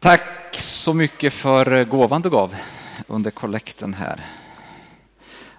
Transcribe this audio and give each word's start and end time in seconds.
Tack 0.00 0.54
så 0.54 0.94
mycket 0.94 1.32
för 1.32 1.84
gåvan 1.84 2.22
du 2.22 2.30
gav 2.30 2.56
under 3.06 3.30
kollekten 3.30 3.94
här. 3.94 4.26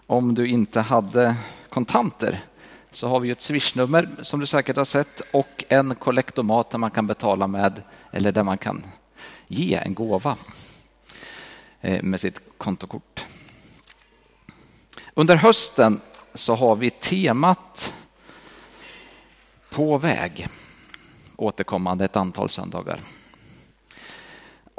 Om 0.08 0.36
du 0.36 0.48
inte 0.48 0.82
hade 0.82 1.36
kontanter 1.70 2.44
så 2.92 3.08
har 3.08 3.20
vi 3.20 3.30
ett 3.32 3.42
swishnummer 3.42 4.10
som 4.22 4.40
du 4.40 4.46
säkert 4.46 4.78
har 4.78 4.86
sett 4.86 5.22
och 5.32 5.64
en 5.70 5.96
kollektomat 5.96 6.70
där 6.70 6.78
man 6.78 6.92
kan 6.92 7.08
betala 7.08 7.48
med 7.48 7.82
eller 8.12 8.32
där 8.32 8.44
man 8.44 8.58
kan 8.58 8.84
ge 9.48 9.76
en 9.76 9.94
gåva 9.94 10.38
eh, 11.82 12.04
med 12.04 12.20
sitt 12.20 12.42
kontokort. 12.58 13.26
Under 15.14 15.36
hösten 15.36 16.02
så 16.34 16.56
har 16.56 16.76
vi 16.76 16.90
temat 16.90 17.94
På 19.70 19.98
väg 19.98 20.48
återkommande 21.36 22.06
ett 22.06 22.16
antal 22.16 22.50
söndagar. 22.50 23.02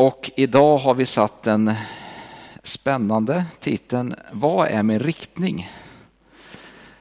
Och 0.01 0.31
idag 0.37 0.79
har 0.79 0.95
vi 0.95 1.07
satt 1.07 1.43
den 1.43 1.75
spännande 2.63 3.45
titeln 3.59 4.15
Vad 4.33 4.69
är 4.69 4.83
min 4.83 4.99
riktning? 4.99 5.71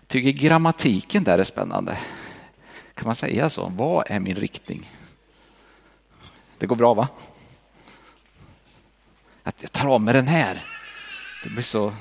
Tycker 0.07 0.31
grammatiken 0.31 1.23
där 1.23 1.39
är 1.39 1.43
spännande. 1.43 1.97
Kan 2.93 3.05
man 3.05 3.15
säga 3.15 3.49
så? 3.49 3.71
Vad 3.75 4.11
är 4.11 4.19
min 4.19 4.35
riktning? 4.35 4.91
Det 6.57 6.67
går 6.67 6.75
bra 6.75 6.93
va? 6.93 7.07
Att 9.43 9.61
jag 9.61 9.71
tar 9.71 9.87
av 9.87 10.01
mig 10.01 10.13
den 10.13 10.27
här. 10.27 10.65
Det 11.43 11.49
blir 11.49 11.63
så... 11.63 11.93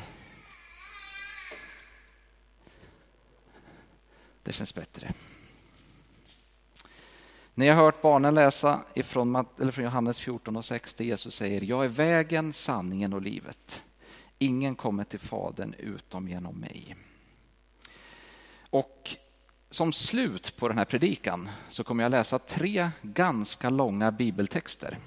Det 4.43 4.53
känns 4.53 4.75
bättre. 4.75 5.13
Ni 7.59 7.69
har 7.69 7.77
hört 7.77 8.03
barnen 8.03 8.35
läsa 8.35 8.81
ifrån, 8.95 9.47
eller 9.61 9.73
från 9.73 9.85
Johannes 9.85 10.21
14 10.21 10.57
och 10.57 10.65
6 10.65 10.95
där 10.95 11.05
Jesus 11.05 11.35
säger 11.35 11.61
Jag 11.61 11.85
är 11.85 11.89
vägen, 11.89 12.53
sanningen 12.53 13.13
och 13.13 13.23
livet. 13.23 13.85
Ingen 14.39 14.75
kommer 14.75 15.05
till 15.05 15.19
Fadern 15.19 15.75
utom 15.79 16.29
genom 16.29 16.55
mig. 16.55 16.97
Och 18.71 19.17
som 19.71 19.93
slut 19.93 20.57
på 20.57 20.69
den 20.69 20.79
här 20.79 20.85
predikan 20.85 21.49
så 21.69 21.85
kommer 21.85 22.03
jag 22.03 22.11
läsa 22.11 22.39
tre 22.39 22.91
ganska 23.03 23.71
långa 23.71 24.13
bibeltexter. 24.13 24.99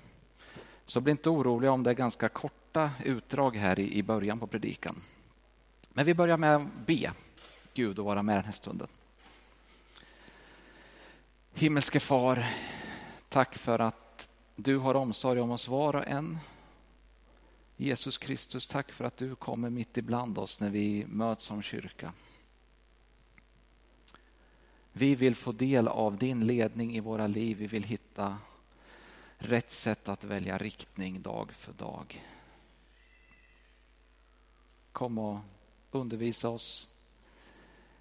Så 0.86 1.02
bli 1.02 1.12
inte 1.12 1.30
oroliga 1.30 1.72
om 1.72 1.84
det 1.84 1.90
är 1.90 1.96
ganska 1.96 2.30
korta 2.30 2.92
utdrag 3.04 3.56
här 3.56 3.80
i 3.80 4.04
början 4.04 4.40
på 4.40 4.48
predikan. 4.48 5.02
Men 5.90 6.06
vi 6.06 6.14
börjar 6.14 6.38
med 6.38 6.56
att 6.56 6.86
be 6.86 7.12
Gud 7.74 8.00
att 8.00 8.06
vara 8.06 8.24
med 8.24 8.36
den 8.36 8.46
här 8.46 8.52
stunden. 8.52 8.88
Himmelske 11.54 12.00
far, 12.00 12.46
tack 13.30 13.58
för 13.58 13.80
att 13.80 14.30
du 14.56 14.78
har 14.78 14.96
omsorg 14.96 15.40
om 15.40 15.52
oss 15.52 15.68
var 15.68 15.96
och 15.96 16.08
en. 16.08 16.38
Jesus 17.78 18.18
Kristus, 18.18 18.68
tack 18.68 18.92
för 18.92 19.06
att 19.06 19.18
du 19.18 19.36
kommer 19.36 19.70
mitt 19.70 19.98
ibland 19.98 20.38
oss 20.38 20.60
när 20.60 20.70
vi 20.70 21.06
möts 21.08 21.46
som 21.46 21.62
kyrka. 21.62 22.14
Vi 24.94 25.16
vill 25.16 25.36
få 25.36 25.52
del 25.52 25.88
av 25.88 26.18
din 26.18 26.48
ledning 26.48 26.96
i 26.96 27.00
våra 27.00 27.28
liv. 27.28 27.58
Vi 27.58 27.68
vill 27.68 27.84
hitta 27.84 28.38
rätt 29.38 29.72
sätt 29.72 30.10
att 30.10 30.24
välja 30.24 30.58
riktning 30.58 31.22
dag 31.22 31.52
för 31.52 31.74
dag. 31.74 32.26
Kom 34.92 35.18
och 35.18 35.40
undervisa 35.92 36.50
oss. 36.50 36.90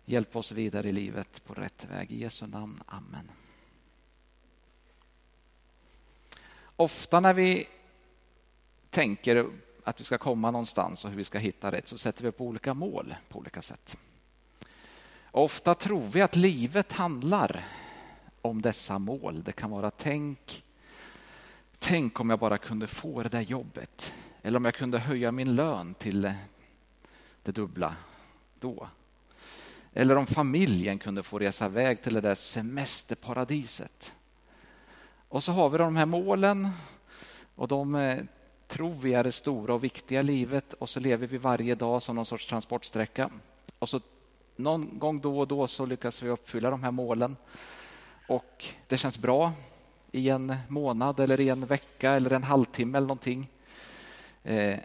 Hjälp 0.05 0.37
oss 0.37 0.53
vidare 0.53 0.89
i 0.89 0.93
livet 0.93 1.45
på 1.45 1.55
rätt 1.55 1.85
väg. 1.91 2.13
I 2.13 2.21
Jesu 2.21 2.47
namn. 2.47 2.83
Amen. 2.87 3.31
Ofta 6.81 7.21
när 7.21 7.35
vi 7.35 7.67
tänker 8.91 9.51
att 9.85 10.01
vi 10.01 10.05
ska 10.05 10.19
komma 10.19 10.51
någonstans 10.51 11.05
och 11.05 11.11
hur 11.11 11.17
vi 11.17 11.25
ska 11.25 11.39
hitta 11.39 11.73
rätt 11.73 11.89
så 11.89 11.99
sätter 11.99 12.23
vi 12.23 12.29
upp 12.29 12.41
olika 12.41 12.75
mål 12.75 13.15
på 13.29 13.39
olika 13.39 13.63
sätt. 13.63 13.97
Ofta 15.31 15.75
tror 15.75 16.07
vi 16.07 16.23
att 16.23 16.37
livet 16.37 16.93
handlar 16.93 17.65
om 18.43 18.63
dessa 18.63 18.99
mål. 18.99 19.43
Det 19.43 19.53
kan 19.53 19.71
vara 19.71 19.91
tänk, 19.91 20.65
tänk 21.79 22.21
om 22.21 22.31
jag 22.31 22.39
bara 22.39 22.59
kunde 22.59 22.87
få 22.87 23.23
det 23.23 23.29
där 23.29 23.41
jobbet. 23.41 24.15
Eller 24.43 24.57
om 24.57 24.65
jag 24.65 24.75
kunde 24.75 24.99
höja 24.99 25.33
min 25.33 25.55
lön 25.57 25.95
till 25.95 26.33
det 27.43 27.53
dubbla 27.53 27.97
då. 28.61 28.89
Eller 29.93 30.17
om 30.17 30.27
familjen 30.27 30.99
kunde 30.99 31.23
få 31.23 31.39
resa 31.39 31.67
iväg 31.67 32.03
till 32.03 32.15
det 32.15 32.21
där 32.21 32.35
semesterparadiset. 32.35 34.15
Och 35.31 35.45
så 35.45 35.53
har 35.53 35.71
vi 35.71 35.79
de 35.79 35.97
här 35.97 36.07
målen 36.07 36.69
och 37.55 37.69
de 37.69 37.95
eh, 37.95 38.23
tror 38.69 38.95
vi 38.95 39.15
är 39.15 39.25
det 39.25 39.33
stora 39.33 39.75
och 39.75 39.85
viktiga 39.85 40.21
i 40.21 40.23
livet 40.23 40.73
och 40.73 40.89
så 40.89 41.01
lever 41.01 41.27
vi 41.27 41.39
varje 41.39 41.75
dag 41.75 42.03
som 42.03 42.17
någon 42.17 42.27
sorts 42.27 42.47
transportsträcka. 42.47 43.31
Och 43.79 43.89
så 43.89 44.01
någon 44.57 44.99
gång 44.99 45.21
då 45.21 45.39
och 45.39 45.49
då 45.49 45.67
så 45.67 45.87
lyckas 45.87 46.23
vi 46.23 46.29
uppfylla 46.29 46.71
de 46.71 46.83
här 46.83 46.91
målen 46.91 47.37
och 48.29 48.65
det 48.89 48.99
känns 48.99 49.19
bra 49.19 49.53
i 50.13 50.29
en 50.29 50.55
månad 50.69 51.21
eller 51.21 51.41
i 51.41 51.49
en 51.49 51.67
vecka 51.67 52.11
eller 52.11 52.31
en 52.31 52.45
halvtimme 52.45 52.99
eller 52.99 53.09
någonting. 53.09 53.49
Eh, 54.43 54.79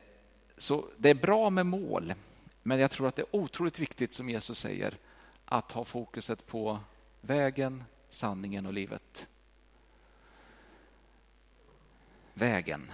så 0.58 0.86
det 0.98 1.10
är 1.10 1.16
bra 1.16 1.50
med 1.50 1.66
mål, 1.66 2.14
men 2.64 2.80
jag 2.80 2.92
tror 2.92 3.08
att 3.08 3.16
det 3.16 3.22
är 3.22 3.36
otroligt 3.36 3.80
viktigt 3.80 4.14
som 4.14 4.30
Jesus 4.30 4.60
säger 4.60 4.98
att 5.46 5.72
ha 5.72 5.86
fokuset 5.86 6.48
på 6.48 6.80
vägen, 7.22 7.84
sanningen 8.10 8.66
och 8.66 8.74
livet. 8.74 9.28
Vägen. 12.38 12.92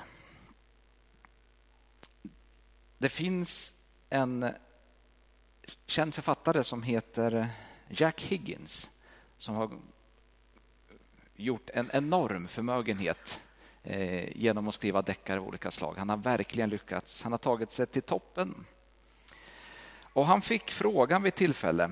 Det 2.97 3.09
finns 3.09 3.73
en 4.09 4.53
känd 5.85 6.15
författare 6.15 6.63
som 6.63 6.83
heter 6.83 7.47
Jack 7.89 8.21
Higgins 8.21 8.89
som 9.37 9.55
har 9.55 9.79
gjort 11.35 11.69
en 11.73 11.89
enorm 11.93 12.47
förmögenhet 12.47 13.41
eh, 13.83 14.37
genom 14.37 14.67
att 14.67 14.73
skriva 14.73 15.01
deckare 15.01 15.39
av 15.39 15.47
olika 15.47 15.71
slag. 15.71 15.95
Han 15.97 16.09
har 16.09 16.17
verkligen 16.17 16.69
lyckats. 16.69 17.23
Han 17.23 17.31
har 17.31 17.39
tagit 17.39 17.71
sig 17.71 17.85
till 17.85 18.01
toppen. 18.01 18.65
Och 20.13 20.25
han 20.25 20.41
fick 20.41 20.71
frågan 20.71 21.23
vid 21.23 21.35
tillfälle. 21.35 21.91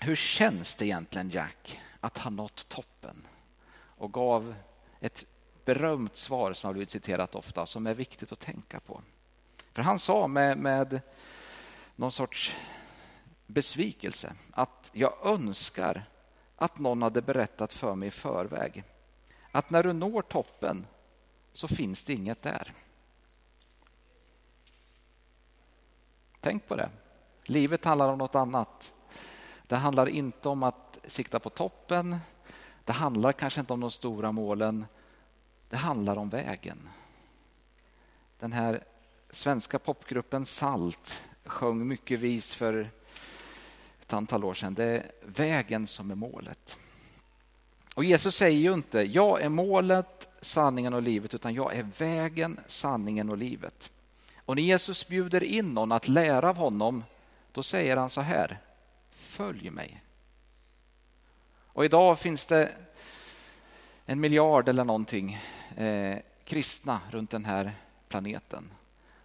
Hur 0.00 0.16
känns 0.16 0.76
det 0.76 0.86
egentligen 0.86 1.30
Jack 1.30 1.80
att 2.00 2.18
ha 2.18 2.30
nått 2.30 2.68
toppen? 2.68 3.26
Och 3.72 4.12
gav 4.12 4.54
ett 5.00 5.24
berömt 5.74 6.16
svar 6.16 6.52
som 6.52 6.68
har 6.68 6.72
blivit 6.72 6.90
citerat 6.90 7.34
ofta 7.34 7.66
som 7.66 7.86
är 7.86 7.94
viktigt 7.94 8.32
att 8.32 8.40
tänka 8.40 8.80
på. 8.80 9.02
För 9.72 9.82
han 9.82 9.98
sa 9.98 10.26
med, 10.26 10.58
med 10.58 11.00
någon 11.96 12.12
sorts 12.12 12.54
besvikelse 13.46 14.32
att 14.50 14.90
jag 14.92 15.12
önskar 15.24 16.04
att 16.56 16.78
någon 16.78 17.02
hade 17.02 17.22
berättat 17.22 17.72
för 17.72 17.94
mig 17.94 18.08
i 18.08 18.10
förväg 18.10 18.84
att 19.52 19.70
när 19.70 19.82
du 19.82 19.92
når 19.92 20.22
toppen 20.22 20.86
så 21.52 21.68
finns 21.68 22.04
det 22.04 22.12
inget 22.12 22.42
där. 22.42 22.74
Tänk 26.40 26.68
på 26.68 26.76
det. 26.76 26.90
Livet 27.44 27.84
handlar 27.84 28.08
om 28.08 28.18
något 28.18 28.34
annat. 28.34 28.94
Det 29.66 29.76
handlar 29.76 30.08
inte 30.08 30.48
om 30.48 30.62
att 30.62 30.98
sikta 31.04 31.38
på 31.38 31.50
toppen. 31.50 32.16
Det 32.84 32.92
handlar 32.92 33.32
kanske 33.32 33.60
inte 33.60 33.72
om 33.72 33.80
de 33.80 33.90
stora 33.90 34.32
målen. 34.32 34.86
Det 35.70 35.76
handlar 35.76 36.16
om 36.16 36.28
vägen. 36.28 36.88
Den 38.38 38.52
här 38.52 38.84
svenska 39.30 39.78
popgruppen 39.78 40.44
Salt 40.44 41.22
sjöng 41.44 41.88
mycket 41.88 42.20
vist 42.20 42.54
för 42.54 42.90
ett 44.00 44.12
antal 44.12 44.44
år 44.44 44.54
sedan. 44.54 44.74
Det 44.74 44.84
är 44.84 45.10
vägen 45.22 45.86
som 45.86 46.10
är 46.10 46.14
målet. 46.14 46.78
Och 47.94 48.04
Jesus 48.04 48.34
säger 48.34 48.58
ju 48.58 48.74
inte 48.74 49.00
jag 49.00 49.42
är 49.42 49.48
målet, 49.48 50.28
sanningen 50.40 50.94
och 50.94 51.02
livet 51.02 51.34
utan 51.34 51.54
jag 51.54 51.74
är 51.74 51.86
vägen, 51.98 52.60
sanningen 52.66 53.30
och 53.30 53.38
livet. 53.38 53.90
Och 54.36 54.56
när 54.56 54.62
Jesus 54.62 55.08
bjuder 55.08 55.42
in 55.42 55.74
någon 55.74 55.92
att 55.92 56.08
lära 56.08 56.48
av 56.48 56.56
honom 56.56 57.04
då 57.52 57.62
säger 57.62 57.96
han 57.96 58.10
så 58.10 58.20
här 58.20 58.58
Följ 59.10 59.70
mig. 59.70 60.02
Och 61.72 61.84
idag 61.84 62.18
finns 62.18 62.46
det 62.46 62.72
en 64.06 64.20
miljard 64.20 64.68
eller 64.68 64.84
någonting 64.84 65.38
eh, 65.80 66.18
kristna 66.44 67.00
runt 67.10 67.30
den 67.30 67.44
här 67.44 67.72
planeten 68.08 68.70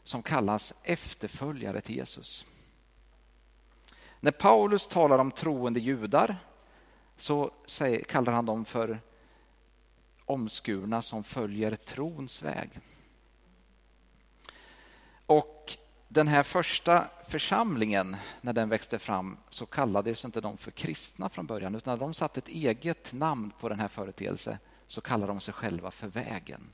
som 0.04 0.24
kallas 0.24 0.74
efterföljare 0.84 1.82
till 1.82 1.96
Jesus. 1.96 2.46
När 4.20 4.32
Paulus 4.32 4.88
talar 4.88 5.20
om 5.20 5.32
troende 5.32 5.80
judar 5.80 6.38
så 7.18 7.52
säger, 7.66 8.04
kallar 8.04 8.34
han 8.34 8.46
dem 8.46 8.66
för 8.66 9.00
omskurna 10.26 11.02
som 11.02 11.24
följer 11.24 11.76
trons 11.76 12.42
väg. 12.42 12.80
Och 15.26 15.78
den 16.08 16.28
här 16.28 16.44
första 16.44 17.08
församlingen, 17.28 18.18
när 18.42 18.54
den 18.54 18.70
växte 18.70 19.00
fram, 19.00 19.38
så 19.50 19.66
kallades 19.66 20.26
inte 20.26 20.42
de 20.42 20.58
för 20.58 20.72
kristna 20.72 21.30
från 21.30 21.46
början, 21.46 21.76
utan 21.76 22.00
de 22.00 22.14
satte 22.14 22.40
ett 22.40 22.48
eget 22.48 23.14
namn 23.14 23.52
på 23.60 23.70
den 23.70 23.80
här 23.80 23.88
företeelsen 23.88 24.58
så 24.88 25.02
kallar 25.02 25.28
de 25.28 25.40
sig 25.40 25.54
själva 25.54 25.92
för 25.92 26.08
vägen. 26.08 26.70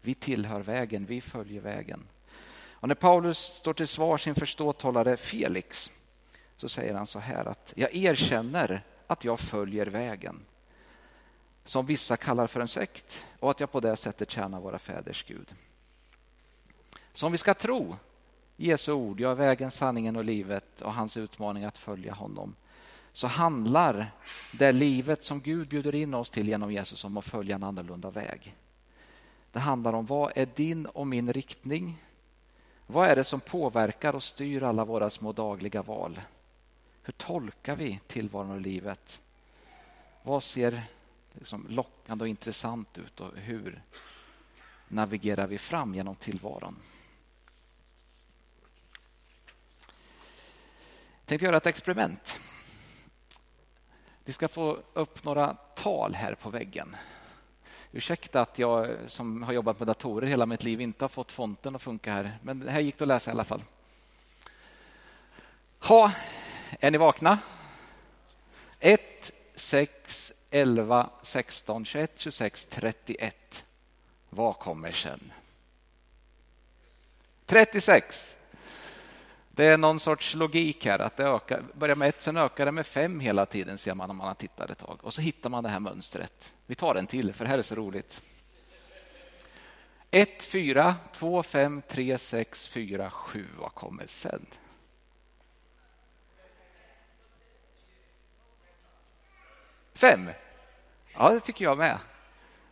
Vi 0.00 0.14
tillhör 0.14 0.60
vägen, 0.60 1.06
vi 1.06 1.20
följer 1.20 1.60
vägen. 1.60 2.06
Och 2.84 2.88
när 2.88 2.94
Paulus 2.94 3.38
står 3.38 3.74
till 3.74 3.88
svars 3.88 4.26
inför 4.26 4.46
ståthållare 4.46 5.16
Felix 5.16 5.90
så 6.56 6.68
säger 6.68 6.94
han 6.94 7.06
så 7.06 7.18
här 7.18 7.44
att 7.44 7.72
jag 7.76 7.94
erkänner 7.94 8.82
att 9.06 9.24
jag 9.24 9.40
följer 9.40 9.86
vägen 9.86 10.40
som 11.64 11.86
vissa 11.86 12.16
kallar 12.16 12.46
för 12.46 12.60
en 12.60 12.68
sekt 12.68 13.24
och 13.40 13.50
att 13.50 13.60
jag 13.60 13.72
på 13.72 13.80
det 13.80 13.96
sättet 13.96 14.30
tjänar 14.30 14.60
våra 14.60 14.78
fäders 14.78 15.24
Gud. 15.24 15.54
Så 17.12 17.26
om 17.26 17.32
vi 17.32 17.38
ska 17.38 17.54
tro 17.54 17.96
Jesu 18.56 18.92
ord, 18.92 19.20
jag 19.20 19.30
är 19.30 19.34
vägen, 19.34 19.70
sanningen 19.70 20.16
och 20.16 20.24
livet 20.24 20.80
och 20.80 20.94
hans 20.94 21.16
utmaning 21.16 21.64
att 21.64 21.78
följa 21.78 22.12
honom 22.12 22.54
så 23.14 23.26
handlar 23.26 24.10
det 24.52 24.72
livet 24.72 25.24
som 25.24 25.40
Gud 25.40 25.68
bjuder 25.68 25.94
in 25.94 26.14
oss 26.14 26.30
till 26.30 26.48
genom 26.48 26.72
Jesus 26.72 27.04
om 27.04 27.16
att 27.16 27.24
följa 27.24 27.54
en 27.54 27.62
annorlunda 27.62 28.10
väg. 28.10 28.56
Det 29.52 29.58
handlar 29.58 29.92
om 29.92 30.06
vad 30.06 30.32
är 30.36 30.48
din 30.54 30.86
och 30.86 31.06
min 31.06 31.32
riktning? 31.32 32.02
Vad 32.86 33.08
är 33.08 33.16
det 33.16 33.24
som 33.24 33.40
påverkar 33.40 34.14
och 34.14 34.22
styr 34.22 34.62
alla 34.62 34.84
våra 34.84 35.10
små 35.10 35.32
dagliga 35.32 35.82
val? 35.82 36.20
Hur 37.02 37.12
tolkar 37.12 37.76
vi 37.76 38.00
tillvaron 38.06 38.50
och 38.50 38.60
livet? 38.60 39.22
Vad 40.22 40.42
ser 40.42 40.82
liksom 41.32 41.66
lockande 41.68 42.22
och 42.22 42.28
intressant 42.28 42.98
ut 42.98 43.20
och 43.20 43.36
hur 43.36 43.82
navigerar 44.88 45.46
vi 45.46 45.58
fram 45.58 45.94
genom 45.94 46.16
tillvaron? 46.16 46.76
Jag 51.18 51.26
tänkte 51.26 51.44
göra 51.44 51.56
ett 51.56 51.66
experiment. 51.66 52.38
Ni 54.24 54.32
ska 54.32 54.48
få 54.48 54.78
upp 54.92 55.24
några 55.24 55.56
tal 55.74 56.14
här 56.14 56.34
på 56.34 56.50
väggen. 56.50 56.96
Ursäkta 57.92 58.40
att 58.40 58.58
jag 58.58 58.96
som 59.06 59.42
har 59.42 59.52
jobbat 59.52 59.78
med 59.78 59.88
datorer 59.88 60.26
hela 60.26 60.46
mitt 60.46 60.64
liv 60.64 60.80
inte 60.80 61.04
har 61.04 61.08
fått 61.08 61.32
fonten 61.32 61.76
att 61.76 61.82
funka 61.82 62.12
här, 62.12 62.38
men 62.42 62.60
det 62.60 62.70
här 62.70 62.80
gick 62.80 62.98
det 62.98 63.04
att 63.04 63.08
läsa 63.08 63.30
i 63.30 63.32
alla 63.32 63.44
fall. 63.44 63.62
Ha, 65.78 66.12
är 66.80 66.90
ni 66.90 66.98
vakna? 66.98 67.38
1, 68.80 69.32
6, 69.54 70.32
11, 70.50 71.10
16, 71.22 71.84
21, 71.84 72.12
26, 72.16 72.66
31. 72.66 73.64
Vad 74.30 74.58
kommer 74.58 74.92
sen? 74.92 75.32
36. 77.46 78.36
Det 79.56 79.64
är 79.64 79.78
någon 79.78 80.00
sorts 80.00 80.34
logik 80.34 80.86
här, 80.86 80.98
att 80.98 81.16
det 81.16 81.24
ökar, 81.24 81.62
börjar 81.74 81.96
med 81.96 82.08
ett, 82.08 82.22
sen 82.22 82.36
ökar 82.36 82.66
det 82.66 82.72
med 82.72 82.86
fem 82.86 83.20
hela 83.20 83.46
tiden 83.46 83.78
ser 83.78 83.94
man 83.94 84.10
om 84.10 84.16
man 84.16 84.26
har 84.26 84.34
tittat 84.34 84.70
ett 84.70 84.78
tag. 84.78 84.98
Och 85.02 85.14
så 85.14 85.20
hittar 85.20 85.50
man 85.50 85.62
det 85.62 85.68
här 85.68 85.80
mönstret. 85.80 86.52
Vi 86.66 86.74
tar 86.74 86.94
en 86.94 87.06
till, 87.06 87.32
för 87.32 87.44
det 87.44 87.50
här 87.50 87.58
är 87.58 87.62
så 87.62 87.74
roligt. 87.74 88.22
1, 90.10 90.44
4, 90.44 90.94
2, 91.12 91.42
5, 91.42 91.82
3, 91.88 92.18
6, 92.18 92.68
4, 92.68 93.10
7. 93.10 93.46
Vad 93.58 93.74
kommer 93.74 94.06
sen? 94.06 94.46
Fem? 99.94 100.30
Ja, 101.14 101.30
det 101.30 101.40
tycker 101.40 101.64
jag 101.64 101.78
med. 101.78 101.98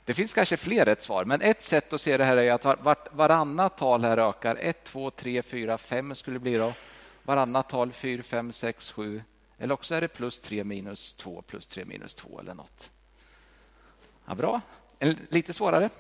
Det 0.05 0.15
finns 0.15 0.35
kanske 0.35 0.57
fler 0.57 0.85
rätt 0.85 1.03
svar, 1.03 1.25
men 1.25 1.43
ett 1.43 1.63
sätt 1.63 1.93
att 1.93 2.01
se 2.01 2.17
det 2.17 2.25
här 2.25 2.37
är 2.37 2.53
att 2.53 2.65
var, 2.65 2.97
varannat 3.11 3.79
tal 3.79 4.05
här 4.05 4.19
ökar. 4.19 4.57
1, 4.61 4.85
2, 4.85 5.11
3, 5.11 5.43
4, 5.43 5.79
5 5.79 6.15
skulle 6.15 6.35
det 6.35 6.41
bli 6.41 6.57
då. 6.57 6.73
Varannat 7.23 7.69
tal 7.69 7.93
4, 7.93 8.23
5, 8.23 8.53
6, 8.53 8.93
7. 8.93 9.23
Eller 9.59 9.75
också 9.75 9.95
är 9.95 10.01
det 10.01 10.09
plus 10.09 10.41
3 10.41 10.65
minus 10.65 11.15
2 11.15 11.43
plus 11.43 11.67
3 11.67 11.85
minus 11.85 12.15
2 12.15 12.41
eller 12.41 12.55
något. 12.55 12.91
Ja, 14.27 14.35
bra. 14.35 14.61
Lite 15.29 15.53
svårare. 15.53 15.91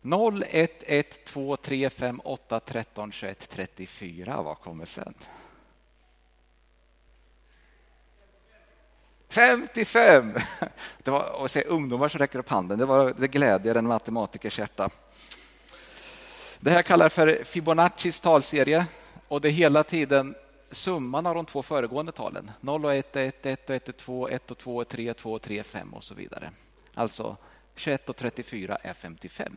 0, 0.00 0.44
1, 0.48 0.82
1, 0.86 1.24
2, 1.24 1.56
3, 1.56 1.90
5, 1.90 2.20
8, 2.24 2.60
13, 2.60 3.12
21, 3.12 3.48
34. 3.48 4.42
Vad 4.42 4.58
kommer 4.58 4.84
sen? 4.84 5.14
55! 9.30 10.34
Det 11.02 11.10
var, 11.10 11.40
och 11.40 11.50
se 11.50 11.64
ungdomar 11.64 12.08
som 12.08 12.18
räcker 12.18 12.38
upp 12.38 12.48
handen, 12.48 12.78
det, 12.78 12.86
var, 12.86 13.14
det 13.18 13.28
glädjer 13.28 13.74
en 13.74 13.86
matematikers 13.86 14.58
hjärta. 14.58 14.90
Det 16.60 16.70
här 16.70 16.82
kallar 16.82 17.04
jag 17.04 17.12
för 17.12 17.44
Fibonaccis 17.44 18.20
talserie 18.20 18.86
och 19.28 19.40
det 19.40 19.48
är 19.48 19.52
hela 19.52 19.82
tiden 19.82 20.34
summan 20.70 21.26
av 21.26 21.34
de 21.34 21.46
två 21.46 21.62
föregående 21.62 22.12
talen. 22.12 22.50
0 22.60 22.84
och 22.84 22.94
1 22.94 23.16
är 23.16 23.28
1, 23.28 23.46
1 23.46 23.70
och 23.70 23.76
1 23.76 23.88
är 23.88 23.92
2, 23.92 24.28
1 24.28 24.50
och 24.50 24.58
2 24.58 24.80
är 24.80 24.84
3, 24.84 25.14
2 25.14 25.32
och 25.32 25.42
3 25.42 25.62
5 25.62 25.94
och 25.94 26.04
så 26.04 26.14
vidare. 26.14 26.50
Alltså 26.94 27.36
21 27.74 28.08
och 28.08 28.16
34 28.16 28.76
är 28.76 28.94
55. 28.94 29.56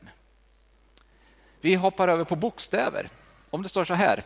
Vi 1.62 1.76
hoppar 1.76 2.08
över 2.08 2.24
på 2.24 2.36
bokstäver. 2.36 3.10
Om 3.50 3.64
det 3.64 3.70
står 3.70 3.86
så 3.86 3.94
här. 3.94 4.24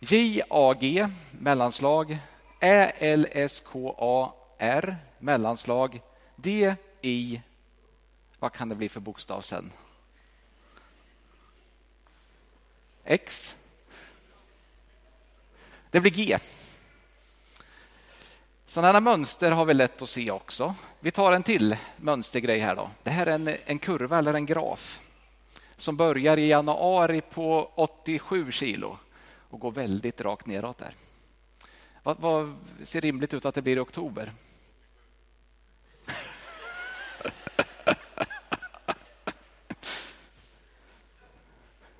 J-A-G, 0.00 1.08
mellanslag, 1.30 2.18
Ä-L-S-K-A-R, 2.60 4.16
mellanslag, 5.18 6.00
D-I, 6.36 7.42
vad 8.38 8.52
kan 8.52 8.68
det 8.68 8.74
bli 8.74 8.88
för 8.88 9.00
bokstav 9.00 9.40
sen? 9.40 9.72
X. 13.04 13.56
Det 15.90 16.00
blir 16.00 16.10
G. 16.10 16.38
Sådana 18.66 19.00
mönster 19.00 19.50
har 19.50 19.64
vi 19.64 19.74
lätt 19.74 20.02
att 20.02 20.08
se 20.08 20.30
också. 20.30 20.74
Vi 21.00 21.10
tar 21.10 21.32
en 21.32 21.42
till 21.42 21.76
mönstergrej 21.96 22.58
här. 22.58 22.76
Då. 22.76 22.90
Det 23.02 23.10
här 23.10 23.26
är 23.26 23.34
en, 23.34 23.56
en 23.66 23.78
kurva 23.78 24.18
eller 24.18 24.34
en 24.34 24.46
graf 24.46 25.00
som 25.76 25.96
börjar 25.96 26.36
i 26.36 26.48
januari 26.48 27.20
på 27.20 27.70
87 27.74 28.52
kilo 28.52 28.98
och 29.50 29.60
går 29.60 29.70
väldigt 29.70 30.20
rakt 30.20 30.46
neråt 30.46 30.78
där. 30.78 30.94
Vad, 32.06 32.18
vad 32.20 32.56
ser 32.84 33.00
rimligt 33.00 33.34
ut 33.34 33.44
att 33.44 33.54
det 33.54 33.62
blir 33.62 33.76
i 33.76 33.80
oktober? 33.80 34.32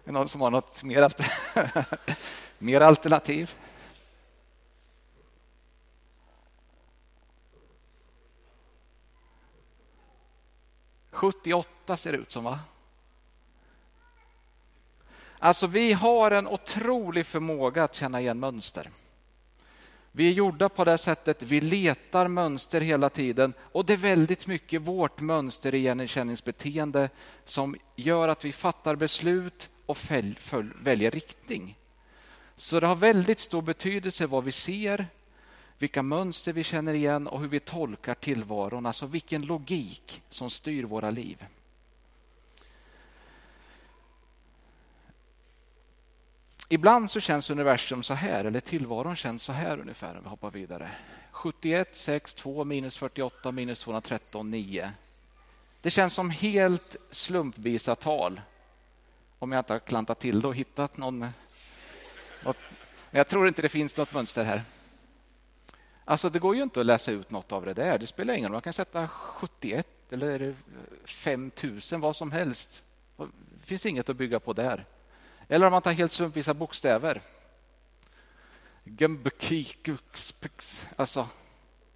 Är 0.04 0.12
någon 0.12 0.28
som 0.28 0.40
har 0.40 0.50
något 0.50 0.82
mer, 0.82 1.12
mer 2.58 2.80
alternativ? 2.80 3.54
Sjuttioåtta 11.10 11.96
ser 11.96 12.12
det 12.12 12.18
ut 12.18 12.30
som, 12.30 12.44
va? 12.44 12.60
Alltså, 15.38 15.66
vi 15.66 15.92
har 15.92 16.30
en 16.30 16.46
otrolig 16.46 17.26
förmåga 17.26 17.84
att 17.84 17.94
känna 17.94 18.20
igen 18.20 18.38
mönster. 18.38 18.90
Vi 20.16 20.28
är 20.28 20.32
gjorda 20.32 20.68
på 20.68 20.84
det 20.84 20.98
sättet, 20.98 21.42
vi 21.42 21.60
letar 21.60 22.28
mönster 22.28 22.80
hela 22.80 23.08
tiden 23.08 23.54
och 23.60 23.84
det 23.84 23.92
är 23.92 23.96
väldigt 23.96 24.46
mycket 24.46 24.82
vårt 24.82 25.20
mönster 25.20 25.74
i 25.74 25.78
igenkänningsbeteende 25.78 27.10
som 27.44 27.76
gör 27.96 28.28
att 28.28 28.44
vi 28.44 28.52
fattar 28.52 28.96
beslut 28.96 29.70
och 29.86 29.96
fäl, 29.96 30.36
fäll, 30.40 30.70
väljer 30.82 31.10
riktning. 31.10 31.78
Så 32.54 32.80
det 32.80 32.86
har 32.86 32.96
väldigt 32.96 33.38
stor 33.38 33.62
betydelse 33.62 34.26
vad 34.26 34.44
vi 34.44 34.52
ser, 34.52 35.06
vilka 35.78 36.02
mönster 36.02 36.52
vi 36.52 36.64
känner 36.64 36.94
igen 36.94 37.26
och 37.26 37.40
hur 37.40 37.48
vi 37.48 37.60
tolkar 37.60 38.14
tillvaron, 38.14 38.86
alltså 38.86 39.06
vilken 39.06 39.42
logik 39.42 40.22
som 40.28 40.50
styr 40.50 40.84
våra 40.84 41.10
liv. 41.10 41.44
Ibland 46.68 47.10
så 47.10 47.20
känns 47.20 47.50
universum 47.50 48.02
så 48.02 48.14
här, 48.14 48.44
eller 48.44 48.60
tillvaron 48.60 49.16
känns 49.16 49.42
så 49.42 49.52
här 49.52 49.80
ungefär 49.80 50.16
om 50.16 50.22
vi 50.22 50.28
hoppar 50.28 50.50
vidare. 50.50 50.90
71, 51.30 51.96
6, 51.96 52.34
2 52.34 52.64
minus 52.64 52.96
48 52.96 53.52
minus 53.52 53.80
213, 53.80 54.50
9. 54.50 54.90
Det 55.80 55.90
känns 55.90 56.14
som 56.14 56.30
helt 56.30 56.96
slumpvisa 57.10 57.94
tal. 57.94 58.40
Om 59.38 59.52
jag 59.52 59.60
inte 59.60 59.72
har 59.72 59.80
klantat 59.80 60.20
till 60.20 60.40
det 60.40 60.48
och 60.48 60.54
hittat 60.54 60.96
någon... 60.96 61.18
Något, 62.44 62.56
men 63.10 63.18
jag 63.18 63.28
tror 63.28 63.48
inte 63.48 63.62
det 63.62 63.68
finns 63.68 63.96
något 63.96 64.12
mönster 64.12 64.44
här. 64.44 64.62
Alltså 66.04 66.30
det 66.30 66.38
går 66.38 66.56
ju 66.56 66.62
inte 66.62 66.80
att 66.80 66.86
läsa 66.86 67.10
ut 67.10 67.30
något 67.30 67.52
av 67.52 67.66
det 67.66 67.74
där. 67.74 67.98
Det 67.98 68.06
spelar 68.06 68.34
ingen 68.34 68.48
roll. 68.48 68.54
Man 68.54 68.62
kan 68.62 68.72
sätta 68.72 69.08
71 69.08 69.86
eller 70.10 70.54
5000, 71.04 72.00
vad 72.00 72.16
som 72.16 72.32
helst. 72.32 72.82
Det 73.60 73.66
finns 73.66 73.86
inget 73.86 74.08
att 74.08 74.16
bygga 74.16 74.40
på 74.40 74.52
där. 74.52 74.84
Eller 75.48 75.66
om 75.66 75.72
man 75.72 75.82
tar 75.82 75.92
helt 75.92 76.12
slumpvisa 76.12 76.54
bokstäver. 76.54 77.20
Alltså, 80.96 81.28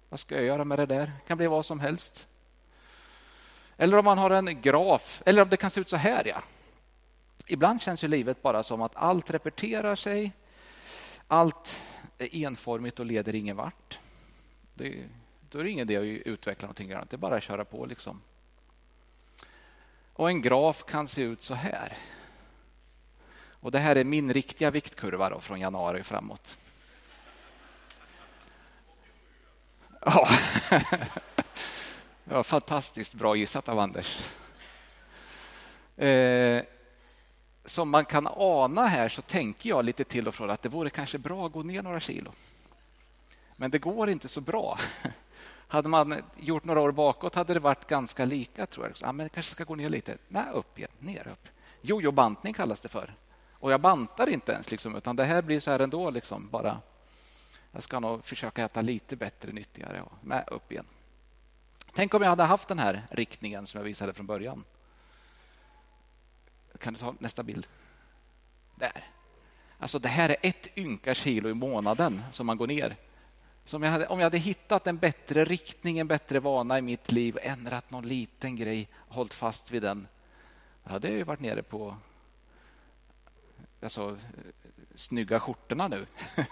vad 0.09 0.19
ska 0.19 0.35
jag 0.35 0.43
göra 0.43 0.65
med 0.65 0.79
det 0.79 0.85
där? 0.85 1.05
Det 1.05 1.27
kan 1.27 1.37
bli 1.37 1.47
vad 1.47 1.65
som 1.65 1.79
helst. 1.79 2.27
Eller 3.77 3.97
om 3.97 4.05
man 4.05 4.17
har 4.17 4.29
en 4.29 4.61
graf, 4.61 5.21
eller 5.25 5.41
om 5.41 5.49
det 5.49 5.57
kan 5.57 5.71
se 5.71 5.81
ut 5.81 5.89
så 5.89 5.97
här. 5.97 6.27
ja. 6.27 6.43
Ibland 7.47 7.81
känns 7.81 8.03
ju 8.03 8.07
livet 8.07 8.41
bara 8.41 8.63
som 8.63 8.81
att 8.81 8.95
allt 8.95 9.31
repeterar 9.31 9.95
sig. 9.95 10.31
Allt 11.27 11.81
är 12.17 12.35
enformigt 12.35 12.99
och 12.99 13.05
leder 13.05 13.35
ingen 13.35 13.55
vart. 13.57 13.99
Det, 14.73 15.03
då 15.49 15.59
är 15.59 15.63
det 15.63 15.69
ingen 15.69 15.89
idé 15.89 15.97
att 15.97 16.27
utveckla 16.27 16.65
någonting 16.65 16.91
annat. 16.91 17.09
Det 17.09 17.15
är 17.15 17.17
bara 17.17 17.35
att 17.35 17.43
köra 17.43 17.65
på. 17.65 17.85
liksom. 17.85 18.21
Och 20.13 20.29
en 20.29 20.41
graf 20.41 20.85
kan 20.85 21.07
se 21.07 21.21
ut 21.21 21.41
så 21.41 21.53
här. 21.53 21.97
Och 23.61 23.71
det 23.71 23.79
här 23.79 23.95
är 23.95 24.03
min 24.03 24.33
riktiga 24.33 24.71
viktkurva 24.71 25.29
då, 25.29 25.39
från 25.39 25.59
januari 25.59 26.03
framåt. 26.03 26.57
Ja. 30.05 30.29
Det 32.23 32.33
var 32.33 32.43
fantastiskt 32.43 33.13
bra 33.13 33.35
gissat 33.35 33.69
av 33.69 33.79
Anders. 33.79 34.31
Eh, 35.97 36.63
som 37.65 37.89
man 37.89 38.05
kan 38.05 38.27
ana 38.35 38.85
här 38.85 39.09
så 39.09 39.21
tänker 39.21 39.69
jag 39.69 39.85
lite 39.85 40.03
till 40.03 40.27
och 40.27 40.35
från 40.35 40.49
att 40.49 40.61
det 40.61 40.69
vore 40.69 40.89
kanske 40.89 41.17
bra 41.17 41.45
att 41.45 41.51
gå 41.51 41.63
ner 41.63 41.81
några 41.81 41.99
kilo. 41.99 42.31
Men 43.55 43.71
det 43.71 43.79
går 43.79 44.09
inte 44.09 44.27
så 44.27 44.41
bra. 44.41 44.77
Hade 45.67 45.89
man 45.89 46.15
gjort 46.39 46.63
några 46.63 46.81
år 46.81 46.91
bakåt 46.91 47.35
hade 47.35 47.53
det 47.53 47.59
varit 47.59 47.87
ganska 47.87 48.25
lika. 48.25 48.65
tror 48.65 48.85
jag. 48.85 48.95
Ja, 49.01 49.11
men 49.11 49.23
jag 49.23 49.31
kanske 49.31 49.51
ska 49.51 49.63
gå 49.63 49.75
ner 49.75 49.89
lite. 49.89 50.17
Nej, 50.27 50.45
upp 50.53 50.77
igen. 50.77 50.91
Ner, 50.99 51.27
upp. 51.27 51.47
Jojo-bantning 51.81 52.53
kallas 52.53 52.81
det 52.81 52.89
för. 52.89 53.15
Och 53.61 53.71
jag 53.71 53.81
bantar 53.81 54.29
inte 54.29 54.51
ens, 54.51 54.71
liksom, 54.71 54.95
utan 54.95 55.15
det 55.15 55.23
här 55.23 55.41
blir 55.41 55.59
så 55.59 55.71
här 55.71 55.79
ändå. 55.79 56.09
Liksom, 56.09 56.49
bara. 56.49 56.81
Jag 57.71 57.83
ska 57.83 57.99
nog 57.99 58.25
försöka 58.25 58.63
äta 58.63 58.81
lite 58.81 59.15
bättre, 59.15 59.51
nyttigare. 59.51 60.01
Och 60.01 60.11
med, 60.21 60.43
upp 60.47 60.71
igen. 60.71 60.85
Tänk 61.93 62.13
om 62.13 62.21
jag 62.21 62.29
hade 62.29 62.43
haft 62.43 62.67
den 62.67 62.79
här 62.79 63.07
riktningen 63.09 63.67
som 63.67 63.77
jag 63.77 63.85
visade 63.85 64.13
från 64.13 64.25
början. 64.25 64.63
Kan 66.79 66.93
du 66.93 66.99
ta 66.99 67.15
nästa 67.19 67.43
bild? 67.43 67.67
Där. 68.75 69.03
Alltså 69.79 69.99
det 69.99 70.09
här 70.09 70.29
är 70.29 70.37
ett 70.41 70.77
ynka 70.77 71.15
kilo 71.15 71.49
i 71.49 71.53
månaden 71.53 72.21
som 72.31 72.47
man 72.47 72.57
går 72.57 72.67
ner. 72.67 72.95
Så 73.65 73.77
om, 73.77 73.83
jag 73.83 73.91
hade, 73.91 74.07
om 74.07 74.19
jag 74.19 74.25
hade 74.25 74.37
hittat 74.37 74.87
en 74.87 74.97
bättre 74.97 75.45
riktning, 75.45 75.99
en 75.99 76.07
bättre 76.07 76.39
vana 76.39 76.77
i 76.77 76.81
mitt 76.81 77.11
liv, 77.11 77.37
ändrat 77.41 77.91
någon 77.91 78.07
liten 78.07 78.55
grej, 78.55 78.89
hållit 79.07 79.33
fast 79.33 79.71
vid 79.71 79.81
den, 79.81 80.07
då 80.83 80.91
hade 80.91 81.07
jag 81.07 81.17
ju 81.17 81.23
varit 81.23 81.39
nere 81.39 81.63
på 81.63 81.97
alltså, 83.83 84.09
eh, 84.09 84.17
snygga 84.95 85.39
skjortorna 85.39 85.87
nu. 85.87 86.05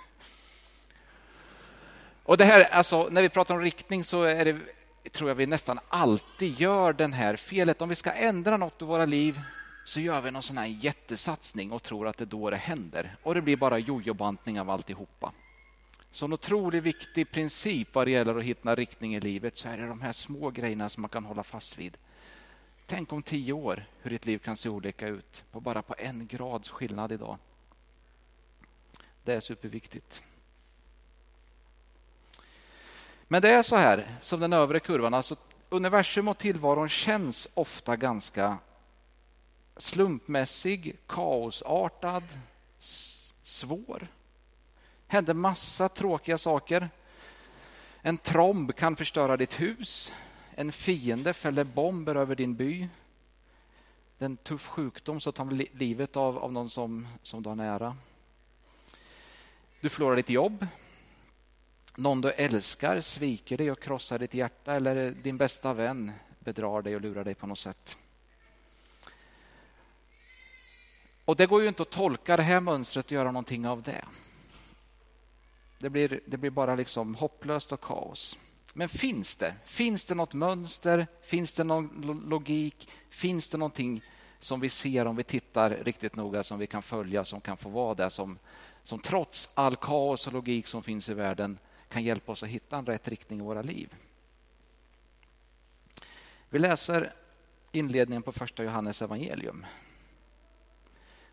Och 2.23 2.37
det 2.37 2.45
här, 2.45 2.63
alltså, 2.71 3.09
när 3.11 3.21
vi 3.21 3.29
pratar 3.29 3.55
om 3.55 3.61
riktning 3.61 4.03
så 4.03 4.23
är 4.23 4.45
det, 4.45 4.59
tror 5.11 5.29
jag 5.29 5.35
vi 5.35 5.45
nästan 5.45 5.79
alltid 5.89 6.59
gör 6.59 6.93
den 6.93 7.13
här 7.13 7.35
felet. 7.35 7.81
Om 7.81 7.89
vi 7.89 7.95
ska 7.95 8.11
ändra 8.11 8.57
något 8.57 8.81
i 8.81 8.85
våra 8.85 9.05
liv 9.05 9.41
så 9.83 9.99
gör 9.99 10.21
vi 10.21 10.31
någon 10.31 10.43
sån 10.43 10.57
här 10.57 10.65
jättesatsning 10.65 11.71
och 11.71 11.83
tror 11.83 12.07
att 12.07 12.17
det 12.17 12.23
är 12.23 12.25
då 12.25 12.49
det 12.49 12.57
händer. 12.57 13.15
Och 13.23 13.35
det 13.35 13.41
blir 13.41 13.57
bara 13.57 13.79
jojobantning 13.79 14.59
av 14.59 14.69
alltihopa. 14.69 15.31
Så 16.11 16.25
en 16.25 16.33
otroligt 16.33 16.83
viktig 16.83 17.31
princip 17.31 17.95
vad 17.95 18.07
det 18.07 18.11
gäller 18.11 18.35
att 18.35 18.43
hitta 18.43 18.75
riktning 18.75 19.15
i 19.15 19.19
livet 19.19 19.57
så 19.57 19.69
är 19.69 19.77
det 19.77 19.87
de 19.87 20.01
här 20.01 20.13
små 20.13 20.49
grejerna 20.49 20.89
som 20.89 21.01
man 21.01 21.09
kan 21.09 21.25
hålla 21.25 21.43
fast 21.43 21.77
vid. 21.77 21.97
Tänk 22.89 23.13
om 23.13 23.23
tio 23.23 23.53
år 23.53 23.85
hur 24.01 24.11
ditt 24.11 24.25
liv 24.25 24.37
kan 24.37 24.57
se 24.57 24.69
olika 24.69 25.07
ut 25.07 25.45
på 25.51 25.59
bara 25.59 25.81
på 25.81 25.95
en 25.97 26.27
grads 26.27 26.69
skillnad 26.69 27.11
idag. 27.11 27.37
Det 29.23 29.33
är 29.33 29.39
superviktigt. 29.39 30.23
Men 33.27 33.41
det 33.41 33.49
är 33.49 33.63
så 33.63 33.75
här 33.75 34.17
som 34.21 34.39
den 34.39 34.53
övre 34.53 34.79
kurvan, 34.79 35.13
alltså 35.13 35.35
universum 35.69 36.27
och 36.27 36.37
tillvaron 36.37 36.89
känns 36.89 37.47
ofta 37.53 37.95
ganska 37.95 38.57
slumpmässig, 39.77 40.97
kaosartad, 41.07 42.23
svår. 43.43 44.07
Händer 45.07 45.33
massa 45.33 45.89
tråkiga 45.89 46.37
saker. 46.37 46.89
En 48.01 48.17
tromb 48.17 48.75
kan 48.75 48.95
förstöra 48.95 49.37
ditt 49.37 49.59
hus. 49.59 50.13
En 50.59 50.71
fiende 50.71 51.33
fäller 51.33 51.63
bomber 51.63 52.15
över 52.15 52.35
din 52.35 52.55
by. 52.55 52.89
Det 54.17 54.25
är 54.25 54.29
en 54.29 54.37
tuff 54.37 54.67
sjukdom 54.67 55.21
som 55.21 55.33
tar 55.33 55.77
livet 55.77 56.17
av, 56.17 56.37
av 56.37 56.51
någon 56.51 56.69
som, 56.69 57.07
som 57.21 57.43
du 57.43 57.49
har 57.49 57.55
nära. 57.55 57.97
Du 59.81 59.89
förlorar 59.89 60.15
ditt 60.15 60.29
jobb. 60.29 60.67
Någon 61.95 62.21
du 62.21 62.31
älskar 62.31 63.01
sviker 63.01 63.57
dig 63.57 63.71
och 63.71 63.79
krossar 63.79 64.19
ditt 64.19 64.33
hjärta 64.33 64.73
eller 64.73 65.11
din 65.11 65.37
bästa 65.37 65.73
vän 65.73 66.11
bedrar 66.39 66.81
dig 66.81 66.95
och 66.95 67.01
lurar 67.01 67.23
dig 67.23 67.35
på 67.35 67.47
något 67.47 67.59
sätt. 67.59 67.97
Och 71.25 71.35
Det 71.35 71.47
går 71.47 71.61
ju 71.61 71.67
inte 71.67 71.83
att 71.83 71.89
tolka 71.89 72.37
det 72.37 72.43
här 72.43 72.59
mönstret 72.59 73.05
och 73.05 73.11
göra 73.11 73.31
någonting 73.31 73.67
av 73.67 73.81
det. 73.81 74.05
Det 75.77 75.89
blir, 75.89 76.19
det 76.25 76.37
blir 76.37 76.51
bara 76.51 76.75
liksom 76.75 77.15
hopplöst 77.15 77.71
och 77.71 77.81
kaos. 77.81 78.37
Men 78.73 78.89
finns 78.89 79.35
det? 79.35 79.55
Finns 79.65 80.05
det 80.05 80.15
något 80.15 80.33
mönster? 80.33 81.07
Finns 81.21 81.53
det 81.53 81.63
någon 81.63 82.23
logik? 82.29 82.89
Finns 83.09 83.49
det 83.49 83.57
någonting 83.57 84.03
som 84.39 84.59
vi 84.59 84.69
ser 84.69 85.05
om 85.05 85.15
vi 85.15 85.23
tittar 85.23 85.69
riktigt 85.69 86.15
noga 86.15 86.43
som 86.43 86.59
vi 86.59 86.67
kan 86.67 86.83
följa, 86.83 87.25
som 87.25 87.41
kan 87.41 87.57
få 87.57 87.69
vara 87.69 87.95
där 87.95 88.09
som, 88.09 88.39
som 88.83 88.99
trots 88.99 89.49
all 89.53 89.75
kaos 89.75 90.27
och 90.27 90.33
logik 90.33 90.67
som 90.67 90.83
finns 90.83 91.09
i 91.09 91.13
världen 91.13 91.57
kan 91.89 92.03
hjälpa 92.03 92.31
oss 92.31 92.43
att 92.43 92.49
hitta 92.49 92.77
en 92.77 92.85
rätt 92.85 93.07
riktning 93.07 93.39
i 93.39 93.43
våra 93.43 93.61
liv. 93.61 93.95
Vi 96.49 96.59
läser 96.59 97.13
inledningen 97.71 98.23
på 98.23 98.31
första 98.31 98.63
Johannes 98.63 99.01
evangelium. 99.01 99.65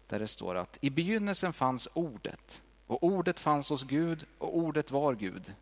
Där 0.08 0.18
det 0.18 0.28
står 0.28 0.54
att 0.54 0.78
i 0.80 0.90
begynnelsen 0.90 1.52
fanns 1.52 1.88
ordet 1.92 2.62
och 2.86 3.04
ordet 3.04 3.40
fanns 3.40 3.70
hos 3.70 3.82
Gud 3.82 4.26
och 4.38 4.56
ordet 4.56 4.90
var 4.90 5.14
Gud. 5.14 5.54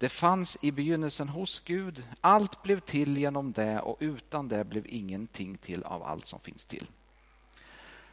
Det 0.00 0.08
fanns 0.08 0.58
i 0.60 0.70
begynnelsen 0.70 1.28
hos 1.28 1.60
Gud. 1.60 2.04
Allt 2.20 2.62
blev 2.62 2.80
till 2.80 3.16
genom 3.16 3.52
det 3.52 3.80
och 3.80 3.96
utan 4.00 4.48
det 4.48 4.64
blev 4.64 4.86
ingenting 4.86 5.58
till 5.58 5.84
av 5.84 6.02
allt 6.02 6.26
som 6.26 6.40
finns 6.40 6.66
till. 6.66 6.86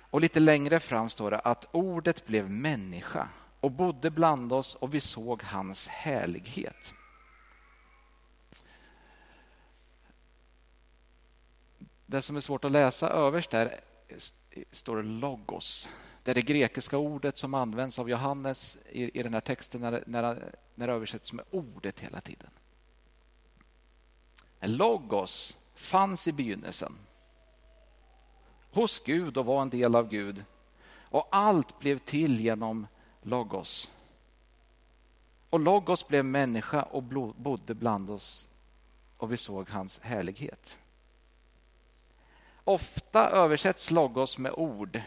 Och 0.10 0.22
lite 0.22 0.39
längre 0.39 0.79
fram 0.79 1.10
står 1.10 1.32
det 1.32 1.39
att 1.39 1.67
ordet 1.72 2.25
blev 2.25 2.50
människa 2.50 3.29
och 3.60 3.72
bodde 3.72 4.12
bland 4.12 4.53
oss 4.53 4.75
och 4.75 4.94
vi 4.94 5.01
såg 5.01 5.44
hans 5.44 5.88
härlighet. 5.88 6.94
Det 12.06 12.22
som 12.22 12.36
är 12.36 12.41
svårt 12.41 12.65
att 12.65 12.72
läsa 12.72 13.10
överst 13.10 13.50
där 13.50 13.79
eh, 14.08 14.63
står 14.72 15.03
logos. 15.03 15.89
Det 16.28 16.32
är 16.32 16.36
det 16.36 16.42
grekiska 16.42 16.98
ordet 16.98 17.38
som 17.38 17.54
används 17.54 18.00
av 18.00 18.10
Johannes 18.10 18.78
i, 18.90 19.20
i 19.20 19.24
den 19.24 19.34
här 19.34 19.42
texten 19.42 19.82
när, 19.82 20.04
när, 20.08 20.56
när 20.76 20.88
det 20.88 20.94
översätts 20.94 21.34
med 21.34 21.46
ordet 21.52 22.00
hela 22.00 22.22
tiden. 22.22 22.50
Logos 24.62 25.58
fanns 25.74 26.28
i 26.28 26.32
begynnelsen 26.32 26.94
hos 28.72 29.00
Gud 29.00 29.38
och 29.38 29.46
var 29.46 29.62
en 29.62 29.70
del 29.70 29.96
av 29.96 30.10
Gud. 30.10 30.46
Och 30.90 31.28
allt 31.32 31.80
blev 31.80 31.98
till 31.98 32.40
genom 32.40 32.88
Logos. 33.22 33.92
Och 35.50 35.60
Logos 35.60 36.08
blev 36.08 36.26
människa 36.26 36.82
och 36.82 37.04
bodde 37.34 37.76
bland 37.76 38.10
oss 38.10 38.48
och 39.18 39.32
vi 39.32 39.38
såg 39.38 39.70
hans 39.70 40.00
härlighet. 40.00 40.80
Ofta 42.64 43.30
översätts 43.30 43.92
logos 43.92 44.38
med 44.38 44.52
ord, 44.52 45.02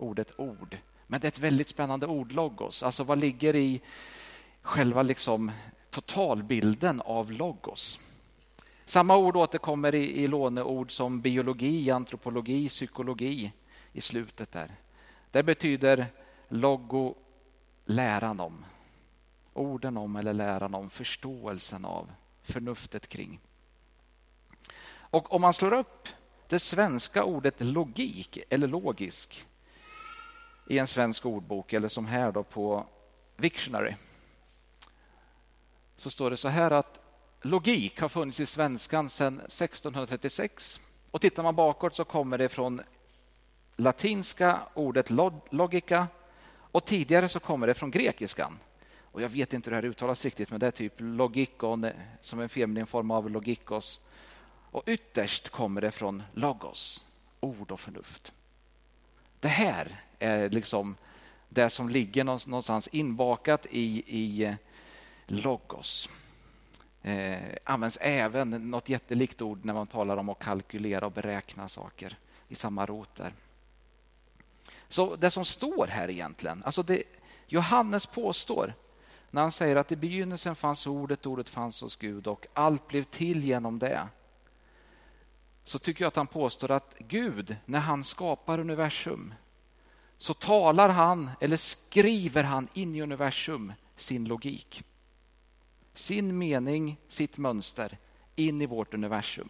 ordet 0.00 0.32
ord. 0.36 0.78
Men 1.06 1.20
det 1.20 1.26
är 1.26 1.28
ett 1.28 1.38
väldigt 1.38 1.68
spännande 1.68 2.06
ord, 2.06 2.32
logos. 2.32 2.82
Alltså 2.82 3.04
vad 3.04 3.18
ligger 3.18 3.56
i 3.56 3.80
själva 4.62 5.02
liksom 5.02 5.52
totalbilden 5.90 7.00
av 7.00 7.32
logos? 7.32 7.98
Samma 8.84 9.16
ord 9.16 9.36
återkommer 9.36 9.94
i, 9.94 10.22
i 10.22 10.26
låneord 10.26 10.92
som 10.92 11.20
biologi, 11.20 11.90
antropologi, 11.90 12.68
psykologi 12.68 13.52
i 13.92 14.00
slutet 14.00 14.52
där. 14.52 14.70
Det 15.30 15.42
betyder 15.42 16.06
logo, 16.48 17.14
läran 17.84 18.40
om. 18.40 18.64
Orden 19.52 19.96
om 19.96 20.16
eller 20.16 20.32
läran 20.32 20.74
om, 20.74 20.90
förståelsen 20.90 21.84
av, 21.84 22.10
förnuftet 22.42 23.08
kring. 23.08 23.40
Och 24.90 25.32
om 25.32 25.40
man 25.40 25.54
slår 25.54 25.72
upp 25.72 26.08
det 26.48 26.58
svenska 26.58 27.24
ordet 27.24 27.62
logik 27.62 28.38
eller 28.50 28.66
logisk 28.66 29.46
i 30.70 30.78
en 30.78 30.86
svensk 30.86 31.26
ordbok 31.26 31.72
eller 31.72 31.88
som 31.88 32.06
här 32.06 32.32
då 32.32 32.42
på 32.42 32.86
Victionary. 33.36 33.94
så 35.96 36.10
står 36.10 36.30
det 36.30 36.36
så 36.36 36.48
här 36.48 36.70
att 36.70 37.00
logik 37.42 38.00
har 38.00 38.08
funnits 38.08 38.40
i 38.40 38.46
svenskan 38.46 39.08
sedan 39.08 39.40
1636. 39.40 40.80
Och 41.10 41.20
tittar 41.20 41.42
man 41.42 41.56
bakåt 41.56 41.96
så 41.96 42.04
kommer 42.04 42.38
det 42.38 42.48
från 42.48 42.80
latinska 43.76 44.60
ordet 44.74 45.10
logica 45.50 46.06
och 46.52 46.84
tidigare 46.84 47.28
så 47.28 47.40
kommer 47.40 47.66
det 47.66 47.74
från 47.74 47.90
grekiskan. 47.90 48.58
Och 49.00 49.22
jag 49.22 49.28
vet 49.28 49.52
inte 49.52 49.70
hur 49.70 49.76
det 49.76 49.82
här 49.82 49.90
uttalas 49.90 50.24
riktigt, 50.24 50.50
men 50.50 50.60
det 50.60 50.66
är 50.66 50.70
typ 50.70 50.94
logikon 50.96 51.84
eh, 51.84 51.92
som 52.20 52.40
en 52.40 52.48
feminin 52.48 52.86
form 52.86 53.10
av 53.10 53.30
logikos. 53.30 54.00
Och 54.70 54.82
ytterst 54.86 55.48
kommer 55.48 55.80
det 55.80 55.90
från 55.90 56.22
logos, 56.32 57.04
ord 57.40 57.70
och 57.70 57.80
förnuft. 57.80 58.32
Det 59.40 59.48
här 59.48 60.00
är 60.18 60.50
liksom 60.50 60.96
det 61.48 61.70
som 61.70 61.88
ligger 61.88 62.24
någonstans 62.24 62.88
inbakat 62.92 63.66
i, 63.70 64.02
i 64.06 64.44
eh, 64.44 64.54
logos. 65.26 66.08
eh, 67.02 67.38
används 67.64 67.98
även 68.00 68.70
något 68.70 68.88
jättelikt 68.88 69.42
ord 69.42 69.64
när 69.64 69.74
man 69.74 69.86
talar 69.86 70.16
om 70.16 70.28
att 70.28 70.38
kalkylera 70.38 71.06
och 71.06 71.12
beräkna 71.12 71.68
saker 71.68 72.18
i 72.48 72.54
samma 72.54 72.86
roter. 72.86 73.34
Så 74.88 75.16
det 75.16 75.30
som 75.30 75.44
står 75.44 75.86
här 75.86 76.10
egentligen, 76.10 76.62
alltså 76.64 76.82
det 76.82 77.02
Johannes 77.46 78.06
påstår 78.06 78.74
när 79.30 79.42
han 79.42 79.52
säger 79.52 79.76
att 79.76 79.92
i 79.92 79.96
begynnelsen 79.96 80.56
fanns 80.56 80.86
ordet, 80.86 81.26
ordet 81.26 81.48
fanns 81.48 81.82
hos 81.82 81.96
Gud 81.96 82.26
och 82.26 82.46
allt 82.52 82.88
blev 82.88 83.04
till 83.04 83.44
genom 83.44 83.78
det. 83.78 84.08
Så 85.64 85.78
tycker 85.78 86.04
jag 86.04 86.08
att 86.08 86.16
han 86.16 86.26
påstår 86.26 86.70
att 86.70 86.94
Gud, 86.98 87.56
när 87.64 87.80
han 87.80 88.04
skapar 88.04 88.58
universum, 88.58 89.34
så 90.18 90.34
talar 90.34 90.88
han 90.88 91.30
eller 91.40 91.56
skriver 91.56 92.44
han 92.44 92.68
in 92.74 92.94
i 92.94 93.02
universum 93.02 93.72
sin 93.96 94.24
logik. 94.24 94.84
Sin 95.94 96.38
mening, 96.38 96.96
sitt 97.08 97.38
mönster 97.38 97.98
in 98.36 98.60
i 98.60 98.66
vårt 98.66 98.94
universum. 98.94 99.48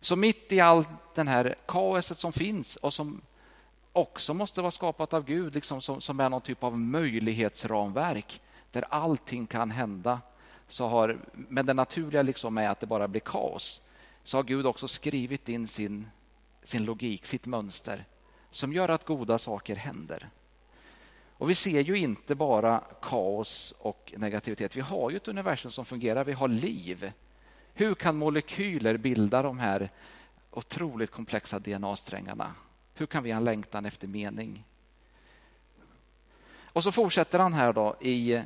Så 0.00 0.16
mitt 0.16 0.52
i 0.52 0.60
allt 0.60 0.88
den 1.14 1.28
här 1.28 1.54
kaoset 1.66 2.18
som 2.18 2.32
finns 2.32 2.76
och 2.76 2.92
som 2.92 3.20
också 3.92 4.34
måste 4.34 4.60
vara 4.60 4.70
skapat 4.70 5.14
av 5.14 5.24
Gud, 5.24 5.54
liksom 5.54 5.80
som, 5.80 6.00
som 6.00 6.20
är 6.20 6.30
någon 6.30 6.40
typ 6.40 6.64
av 6.64 6.78
möjlighetsramverk 6.78 8.40
där 8.70 8.84
allting 8.90 9.46
kan 9.46 9.70
hända. 9.70 10.20
Så 10.68 10.88
har, 10.88 11.18
men 11.32 11.66
det 11.66 11.74
naturliga 11.74 12.22
liksom 12.22 12.58
är 12.58 12.68
att 12.68 12.80
det 12.80 12.86
bara 12.86 13.08
blir 13.08 13.20
kaos. 13.20 13.80
Så 14.26 14.38
har 14.38 14.44
Gud 14.44 14.66
också 14.66 14.88
skrivit 14.88 15.48
in 15.48 15.66
sin, 15.66 16.06
sin 16.62 16.84
logik, 16.84 17.26
sitt 17.26 17.46
mönster 17.46 18.04
som 18.50 18.72
gör 18.72 18.88
att 18.88 19.04
goda 19.04 19.38
saker 19.38 19.76
händer. 19.76 20.30
Och 21.30 21.50
Vi 21.50 21.54
ser 21.54 21.80
ju 21.80 21.98
inte 21.98 22.34
bara 22.34 22.84
kaos 23.02 23.74
och 23.78 24.14
negativitet. 24.16 24.76
Vi 24.76 24.80
har 24.80 25.10
ju 25.10 25.16
ett 25.16 25.28
universum 25.28 25.70
som 25.70 25.84
fungerar, 25.84 26.24
vi 26.24 26.32
har 26.32 26.48
liv. 26.48 27.12
Hur 27.74 27.94
kan 27.94 28.16
molekyler 28.16 28.96
bilda 28.96 29.42
de 29.42 29.58
här 29.58 29.90
otroligt 30.50 31.10
komplexa 31.10 31.58
DNA-strängarna? 31.58 32.54
Hur 32.94 33.06
kan 33.06 33.22
vi 33.22 33.30
ha 33.30 33.36
en 33.36 33.44
längtan 33.44 33.86
efter 33.86 34.06
mening? 34.06 34.64
Och 36.62 36.84
så 36.84 36.92
fortsätter 36.92 37.38
han 37.38 37.52
här 37.52 37.72
då 37.72 37.96
i, 38.00 38.42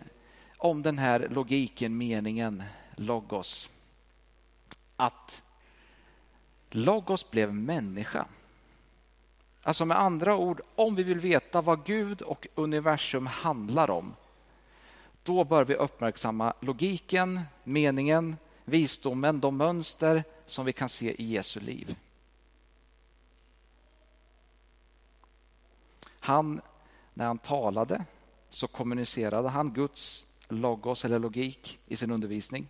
om 0.56 0.82
den 0.82 0.99
här 0.99 1.28
logiken, 1.30 1.99
meningen, 1.99 2.62
logos. 2.96 3.70
Att 4.96 5.42
logos 6.70 7.30
blev 7.30 7.54
människa. 7.54 8.26
Alltså 9.62 9.84
med 9.84 9.98
andra 9.98 10.36
ord, 10.36 10.60
om 10.74 10.94
vi 10.94 11.02
vill 11.02 11.20
veta 11.20 11.60
vad 11.60 11.84
Gud 11.84 12.22
och 12.22 12.46
universum 12.54 13.26
handlar 13.26 13.90
om, 13.90 14.14
då 15.22 15.44
bör 15.44 15.64
vi 15.64 15.74
uppmärksamma 15.74 16.52
logiken, 16.60 17.40
meningen, 17.64 18.36
visdomen, 18.64 19.40
de 19.40 19.56
mönster 19.56 20.24
som 20.46 20.66
vi 20.66 20.72
kan 20.72 20.88
se 20.88 21.22
i 21.22 21.24
Jesu 21.24 21.60
liv. 21.60 21.96
Han, 26.20 26.60
när 27.14 27.26
han 27.26 27.38
talade 27.38 28.04
så 28.50 28.68
kommunicerade 28.68 29.48
han 29.48 29.72
Guds 29.72 30.26
logos 30.48 31.04
eller 31.04 31.18
logik 31.18 31.78
i 31.86 31.96
sin 31.96 32.10
undervisning. 32.10 32.68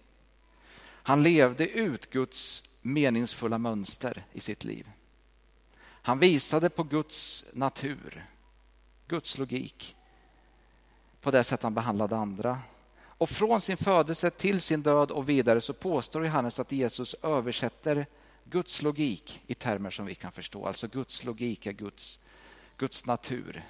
Han 0.82 1.22
levde 1.22 1.68
ut 1.68 2.10
Guds 2.10 2.64
meningsfulla 2.82 3.58
mönster 3.58 4.24
i 4.32 4.40
sitt 4.40 4.64
liv. 4.64 4.90
Han 5.82 6.18
visade 6.18 6.70
på 6.70 6.82
Guds 6.82 7.44
natur, 7.52 8.26
Guds 9.06 9.38
logik 9.38 9.96
på 11.20 11.30
det 11.30 11.44
sätt 11.44 11.62
han 11.62 11.74
behandlade 11.74 12.16
andra. 12.16 12.58
Och 13.02 13.30
från 13.30 13.60
sin 13.60 13.76
födelse 13.76 14.30
till 14.30 14.60
sin 14.60 14.82
död 14.82 15.10
och 15.10 15.28
vidare 15.28 15.60
så 15.60 15.72
påstår 15.72 16.24
Johannes 16.24 16.60
att 16.60 16.72
Jesus 16.72 17.14
översätter 17.22 18.06
Guds 18.44 18.82
logik 18.82 19.42
i 19.46 19.54
termer 19.54 19.90
som 19.90 20.06
vi 20.06 20.14
kan 20.14 20.32
förstå. 20.32 20.66
Alltså 20.66 20.88
Guds 20.88 21.24
logik 21.24 21.66
är 21.66 21.72
Guds, 21.72 22.18
Guds 22.76 23.06
natur, 23.06 23.64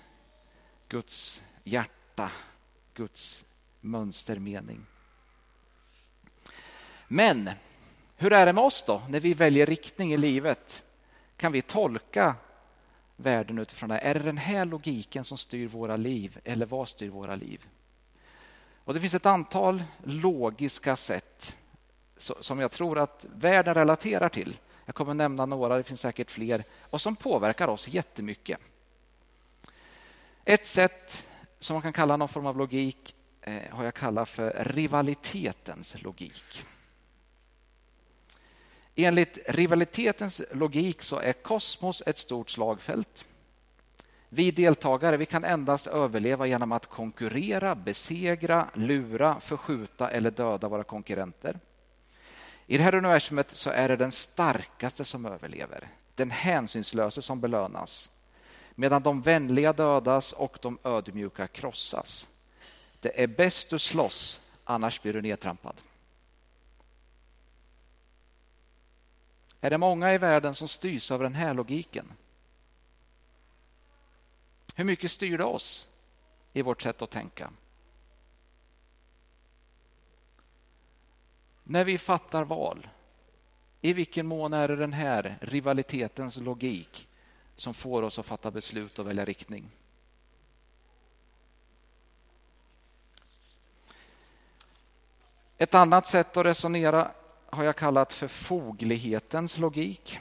Guds 0.88 1.42
hjärta, 1.64 2.30
Guds 2.94 3.44
mönstermening. 3.80 4.86
Men 7.08 7.50
hur 8.20 8.32
är 8.32 8.46
det 8.46 8.52
med 8.52 8.64
oss 8.64 8.82
då 8.86 9.02
när 9.08 9.20
vi 9.20 9.34
väljer 9.34 9.66
riktning 9.66 10.12
i 10.12 10.16
livet? 10.16 10.84
kan 11.36 11.52
vi 11.52 11.62
tolka 11.62 12.34
världen 13.16 13.58
utifrån 13.58 13.88
det. 13.88 13.98
Är 13.98 14.14
det 14.14 14.20
den 14.20 14.38
här 14.38 14.64
logiken 14.64 15.24
som 15.24 15.38
styr 15.38 15.66
våra 15.68 15.96
liv 15.96 16.40
eller 16.44 16.66
vad 16.66 16.88
styr 16.88 17.08
våra 17.08 17.34
liv? 17.34 17.66
Och 18.84 18.94
Det 18.94 19.00
finns 19.00 19.14
ett 19.14 19.26
antal 19.26 19.84
logiska 20.04 20.96
sätt 20.96 21.56
som 22.16 22.60
jag 22.60 22.70
tror 22.70 22.98
att 22.98 23.26
världen 23.34 23.74
relaterar 23.74 24.28
till. 24.28 24.56
Jag 24.84 24.94
kommer 24.94 25.14
nämna 25.14 25.46
några, 25.46 25.76
det 25.76 25.82
finns 25.82 26.00
säkert 26.00 26.30
fler, 26.30 26.64
och 26.80 27.00
som 27.00 27.16
påverkar 27.16 27.68
oss 27.68 27.88
jättemycket. 27.88 28.58
Ett 30.44 30.66
sätt 30.66 31.24
som 31.58 31.74
man 31.74 31.82
kan 31.82 31.92
kalla 31.92 32.16
någon 32.16 32.28
form 32.28 32.46
av 32.46 32.58
logik 32.58 33.14
eh, 33.40 33.62
har 33.70 33.84
jag 33.84 33.94
kallat 33.94 34.28
för 34.28 34.64
rivalitetens 34.64 36.02
logik. 36.02 36.64
Enligt 38.94 39.38
rivalitetens 39.48 40.42
logik 40.52 41.02
så 41.02 41.18
är 41.18 41.32
kosmos 41.32 42.02
ett 42.06 42.18
stort 42.18 42.50
slagfält. 42.50 43.24
Vi 44.28 44.50
deltagare 44.50 45.16
vi 45.16 45.26
kan 45.26 45.44
endast 45.44 45.86
överleva 45.86 46.46
genom 46.46 46.72
att 46.72 46.86
konkurrera, 46.86 47.74
besegra, 47.74 48.70
lura, 48.74 49.40
förskjuta 49.40 50.10
eller 50.10 50.30
döda 50.30 50.68
våra 50.68 50.84
konkurrenter. 50.84 51.60
I 52.66 52.76
det 52.78 52.84
här 52.84 52.94
universumet 52.94 53.56
så 53.56 53.70
är 53.70 53.88
det 53.88 53.96
den 53.96 54.12
starkaste 54.12 55.04
som 55.04 55.26
överlever, 55.26 55.88
den 56.14 56.30
hänsynslöse 56.30 57.22
som 57.22 57.40
belönas 57.40 58.10
medan 58.80 59.02
de 59.02 59.22
vänliga 59.22 59.72
dödas 59.72 60.32
och 60.32 60.58
de 60.62 60.78
ödmjuka 60.84 61.46
krossas. 61.46 62.28
Det 63.00 63.22
är 63.22 63.26
bäst 63.26 63.70
du 63.70 63.78
slåss, 63.78 64.40
annars 64.64 65.02
blir 65.02 65.12
du 65.12 65.22
nedtrampad. 65.22 65.74
Är 69.60 69.70
det 69.70 69.78
många 69.78 70.14
i 70.14 70.18
världen 70.18 70.54
som 70.54 70.68
styrs 70.68 71.10
av 71.10 71.20
den 71.20 71.34
här 71.34 71.54
logiken. 71.54 72.12
Hur 74.74 74.84
mycket 74.84 75.10
styr 75.10 75.38
det 75.38 75.44
oss 75.44 75.88
i 76.52 76.62
vårt 76.62 76.82
sätt 76.82 77.02
att 77.02 77.10
tänka? 77.10 77.50
När 81.64 81.84
vi 81.84 81.98
fattar 81.98 82.44
val, 82.44 82.88
i 83.80 83.92
vilken 83.92 84.26
mån 84.26 84.52
är 84.52 84.68
det 84.68 84.76
den 84.76 84.92
här 84.92 85.38
rivalitetens 85.40 86.36
logik 86.36 87.08
som 87.56 87.74
får 87.74 88.02
oss 88.02 88.18
att 88.18 88.26
fatta 88.26 88.50
beslut 88.50 88.98
och 88.98 89.06
välja 89.06 89.24
riktning? 89.24 89.70
Ett 95.58 95.74
annat 95.74 96.06
sätt 96.06 96.36
att 96.36 96.46
resonera 96.46 97.10
har 97.50 97.64
jag 97.64 97.76
kallat 97.76 98.12
för 98.12 98.28
foglighetens 98.28 99.58
logik. 99.58 100.18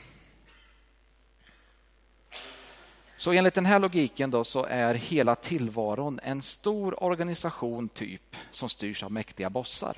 Så 3.18 3.32
enligt 3.32 3.54
den 3.54 3.66
här 3.66 3.80
logiken 3.80 4.32
då 4.32 4.44
så 4.44 4.66
är 4.66 4.96
hela 4.96 5.36
tillvaron 5.36 6.20
en 6.24 6.42
stor 6.42 7.04
organisation 7.04 7.90
typ 7.90 8.36
som 8.52 8.70
styrs 8.70 9.04
av 9.04 9.12
mäktiga 9.12 9.50
bossar. 9.50 9.98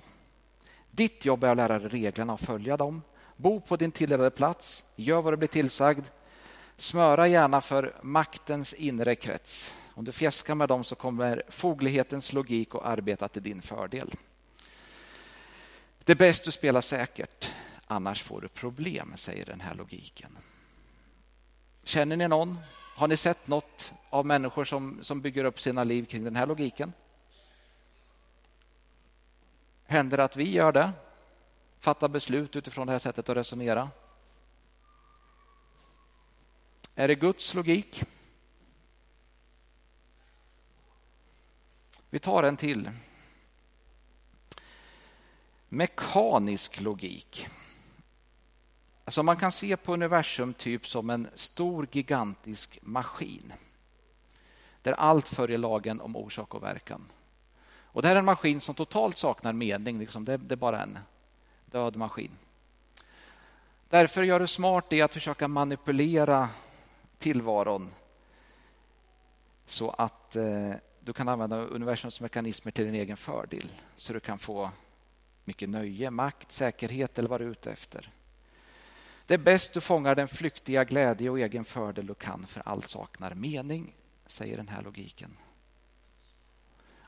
Ditt 0.91 1.25
jobb 1.25 1.43
är 1.43 1.47
att 1.47 1.57
lära 1.57 1.79
dig 1.79 1.89
reglerna 1.89 2.33
och 2.33 2.39
följa 2.39 2.77
dem. 2.77 3.01
Bo 3.37 3.59
på 3.59 3.75
din 3.75 3.91
tilldelade 3.91 4.31
plats, 4.31 4.85
gör 4.95 5.21
vad 5.21 5.33
du 5.33 5.37
blir 5.37 5.47
tillsagd. 5.47 6.05
Smöra 6.77 7.27
gärna 7.27 7.61
för 7.61 7.95
maktens 8.01 8.73
inre 8.73 9.15
krets. 9.15 9.73
Om 9.93 10.05
du 10.05 10.11
fjäskar 10.11 10.55
med 10.55 10.69
dem 10.69 10.83
så 10.83 10.95
kommer 10.95 11.43
foglighetens 11.49 12.33
logik 12.33 12.75
att 12.75 12.85
arbeta 12.85 13.27
till 13.27 13.43
din 13.43 13.61
fördel. 13.61 14.15
Det 16.03 16.11
är 16.11 16.15
bäst 16.15 16.43
du 16.43 16.51
spelar 16.51 16.81
säkert, 16.81 17.53
annars 17.87 18.23
får 18.23 18.41
du 18.41 18.47
problem, 18.47 19.13
säger 19.15 19.45
den 19.45 19.61
här 19.61 19.75
logiken. 19.75 20.37
Känner 21.83 22.17
ni 22.17 22.27
någon? 22.27 22.59
Har 22.95 23.07
ni 23.07 23.17
sett 23.17 23.47
något 23.47 23.93
av 24.09 24.25
människor 24.25 24.65
som, 24.65 24.99
som 25.01 25.21
bygger 25.21 25.45
upp 25.45 25.59
sina 25.59 25.83
liv 25.83 26.05
kring 26.05 26.23
den 26.23 26.35
här 26.35 26.45
logiken? 26.45 26.93
Händer 29.85 30.17
det 30.17 30.23
att 30.23 30.35
vi 30.35 30.51
gör 30.51 30.71
det? 30.71 30.91
Fattar 31.79 32.07
beslut 32.07 32.55
utifrån 32.55 32.87
det 32.87 32.91
här 32.91 32.99
sättet 32.99 33.29
att 33.29 33.37
resonera? 33.37 33.89
Är 36.95 37.07
det 37.07 37.15
Guds 37.15 37.53
logik? 37.53 38.03
Vi 42.09 42.19
tar 42.19 42.43
en 42.43 42.57
till 42.57 42.91
mekanisk 45.73 46.81
logik. 46.81 47.47
Alltså 49.05 49.23
man 49.23 49.37
kan 49.37 49.51
se 49.51 49.77
på 49.77 49.93
universum 49.93 50.53
typ 50.53 50.87
som 50.87 51.09
en 51.09 51.27
stor 51.35 51.87
gigantisk 51.91 52.79
maskin 52.81 53.53
där 54.81 54.93
allt 54.93 55.27
följer 55.27 55.57
lagen 55.57 56.01
om 56.01 56.15
orsak 56.15 56.55
och 56.55 56.63
verkan. 56.63 57.01
Och 57.83 58.01
det 58.01 58.07
här 58.07 58.15
är 58.15 58.19
en 58.19 58.25
maskin 58.25 58.61
som 58.61 58.75
totalt 58.75 59.17
saknar 59.17 59.53
mening, 59.53 59.99
liksom 59.99 60.25
det, 60.25 60.37
det 60.37 60.55
är 60.55 60.57
bara 60.57 60.81
en 60.81 60.99
död 61.65 61.95
maskin. 61.95 62.31
Därför 63.89 64.23
gör 64.23 64.39
du 64.39 64.47
smart 64.47 64.93
i 64.93 65.01
att 65.01 65.13
försöka 65.13 65.47
manipulera 65.47 66.49
tillvaron 67.17 67.91
så 69.65 69.89
att 69.89 70.35
eh, 70.35 70.71
du 70.99 71.13
kan 71.13 71.27
använda 71.27 71.57
universums 71.57 72.21
mekanismer 72.21 72.71
till 72.71 72.85
din 72.85 72.95
egen 72.95 73.17
fördel. 73.17 73.71
Så 73.95 74.13
du 74.13 74.19
kan 74.19 74.39
få 74.39 74.71
mycket 75.43 75.69
nöje, 75.69 76.11
makt, 76.11 76.51
säkerhet 76.51 77.19
eller 77.19 77.29
vad 77.29 77.41
du 77.41 77.45
är 77.45 77.51
ute 77.51 77.71
efter. 77.71 78.11
Det 79.25 79.33
är 79.33 79.37
bäst 79.37 79.73
du 79.73 79.81
fångar 79.81 80.15
den 80.15 80.27
flyktiga 80.27 80.83
glädje 80.83 81.29
och 81.29 81.39
egen 81.39 81.65
fördel 81.65 82.07
du 82.07 82.13
kan 82.13 82.47
för 82.47 82.61
allt 82.65 82.87
saknar 82.87 83.33
mening, 83.33 83.95
säger 84.27 84.57
den 84.57 84.67
här 84.67 84.81
logiken. 84.81 85.37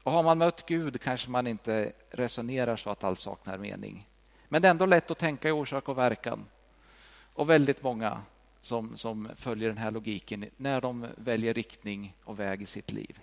Och 0.03 0.11
har 0.11 0.23
man 0.23 0.37
mött 0.37 0.65
Gud 0.65 1.01
kanske 1.01 1.29
man 1.29 1.47
inte 1.47 1.93
resonerar 2.11 2.75
så 2.75 2.89
att 2.89 3.03
allt 3.03 3.19
saknar 3.19 3.57
mening. 3.57 4.09
Men 4.47 4.61
det 4.61 4.67
är 4.67 4.71
ändå 4.71 4.85
lätt 4.85 5.11
att 5.11 5.17
tänka 5.17 5.49
i 5.49 5.51
orsak 5.51 5.89
och 5.89 5.97
verkan. 5.97 6.45
Och 7.33 7.49
väldigt 7.49 7.83
många 7.83 8.21
som, 8.61 8.97
som 8.97 9.29
följer 9.35 9.69
den 9.69 9.77
här 9.77 9.91
logiken 9.91 10.45
när 10.57 10.81
de 10.81 11.07
väljer 11.17 11.53
riktning 11.53 12.15
och 12.23 12.39
väg 12.39 12.61
i 12.61 12.65
sitt 12.65 12.91
liv. 12.91 13.19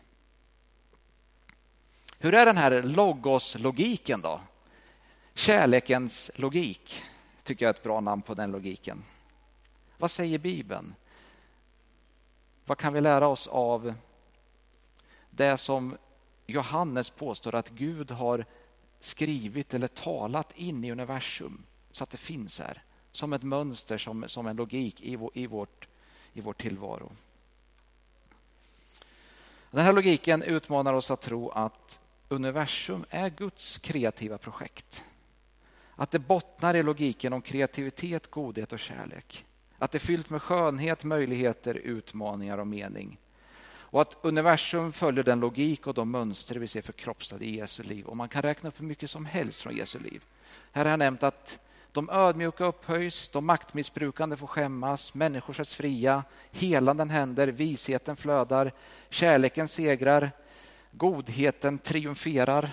Hur 2.18 2.34
är 2.34 2.46
den 2.46 2.56
här 2.56 2.82
logos-logiken 2.82 4.20
då? 4.20 4.40
Kärlekens 5.34 6.30
logik 6.34 7.02
tycker 7.42 7.64
jag 7.64 7.70
är 7.70 7.74
ett 7.74 7.82
bra 7.82 8.00
namn 8.00 8.22
på 8.22 8.34
den 8.34 8.50
logiken. 8.50 9.04
Vad 9.98 10.10
säger 10.10 10.38
Bibeln? 10.38 10.94
Vad 12.64 12.78
kan 12.78 12.92
vi 12.92 13.00
lära 13.00 13.28
oss 13.28 13.46
av 13.46 13.94
det 15.30 15.58
som 15.58 15.96
Johannes 16.46 17.10
påstår 17.10 17.54
att 17.54 17.68
Gud 17.68 18.10
har 18.10 18.44
skrivit 19.00 19.74
eller 19.74 19.88
talat 19.88 20.58
in 20.58 20.84
i 20.84 20.92
universum 20.92 21.62
så 21.92 22.04
att 22.04 22.10
det 22.10 22.16
finns 22.16 22.58
här 22.58 22.82
som 23.12 23.32
ett 23.32 23.42
mönster, 23.42 23.98
som, 23.98 24.24
som 24.28 24.46
en 24.46 24.56
logik 24.56 25.00
i, 25.00 25.16
vår, 25.16 25.30
i, 25.34 25.46
vårt, 25.46 25.88
i 26.32 26.40
vår 26.40 26.52
tillvaro. 26.52 27.12
Den 29.70 29.84
här 29.84 29.92
logiken 29.92 30.42
utmanar 30.42 30.92
oss 30.92 31.10
att 31.10 31.20
tro 31.20 31.50
att 31.50 32.00
universum 32.28 33.04
är 33.10 33.30
Guds 33.30 33.78
kreativa 33.78 34.38
projekt. 34.38 35.04
Att 36.00 36.10
det 36.10 36.18
bottnar 36.18 36.74
i 36.74 36.82
logiken 36.82 37.32
om 37.32 37.42
kreativitet, 37.42 38.30
godhet 38.30 38.72
och 38.72 38.78
kärlek. 38.78 39.44
Att 39.78 39.92
det 39.92 39.98
är 39.98 40.00
fyllt 40.00 40.30
med 40.30 40.42
skönhet, 40.42 41.04
möjligheter, 41.04 41.74
utmaningar 41.74 42.58
och 42.58 42.66
mening. 42.66 43.18
Och 43.70 44.00
att 44.00 44.16
universum 44.22 44.92
följer 44.92 45.24
den 45.24 45.40
logik 45.40 45.86
och 45.86 45.94
de 45.94 46.10
mönster 46.10 46.54
vi 46.54 46.68
ser 46.68 46.82
förkroppsade 46.82 47.44
i 47.44 47.56
Jesu 47.56 47.82
liv. 47.82 48.06
Och 48.06 48.16
man 48.16 48.28
kan 48.28 48.42
räkna 48.42 48.68
upp 48.68 48.80
hur 48.80 48.86
mycket 48.86 49.10
som 49.10 49.26
helst 49.26 49.62
från 49.62 49.76
Jesu 49.76 49.98
liv. 49.98 50.22
Här 50.72 50.84
har 50.84 50.90
jag 50.90 50.98
nämnt 50.98 51.22
att 51.22 51.58
de 51.92 52.10
ödmjuka 52.10 52.64
upphöjs, 52.64 53.28
de 53.28 53.46
maktmissbrukande 53.46 54.36
får 54.36 54.46
skämmas, 54.46 55.14
människor 55.14 55.52
sätts 55.52 55.74
fria, 55.74 56.24
helanden 56.50 57.10
händer, 57.10 57.48
visheten 57.48 58.16
flödar, 58.16 58.72
kärleken 59.10 59.68
segrar, 59.68 60.30
godheten 60.90 61.78
triumferar. 61.78 62.70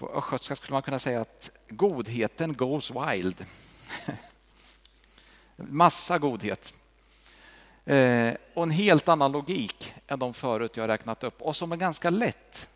På 0.00 0.08
östgötska 0.08 0.56
skulle 0.56 0.72
man 0.72 0.82
kunna 0.82 0.98
säga 0.98 1.20
att 1.20 1.50
godheten 1.68 2.56
goes 2.56 2.90
wild. 2.90 3.46
Massa 5.56 6.18
godhet. 6.18 6.74
Eh, 7.84 8.34
och 8.54 8.62
en 8.62 8.70
helt 8.70 9.08
annan 9.08 9.32
logik 9.32 9.94
än 10.06 10.18
de 10.18 10.34
förut 10.34 10.76
jag 10.76 10.88
räknat 10.88 11.24
upp 11.24 11.42
och 11.42 11.56
som 11.56 11.72
är 11.72 11.76
ganska 11.76 12.10
lätt 12.10 12.68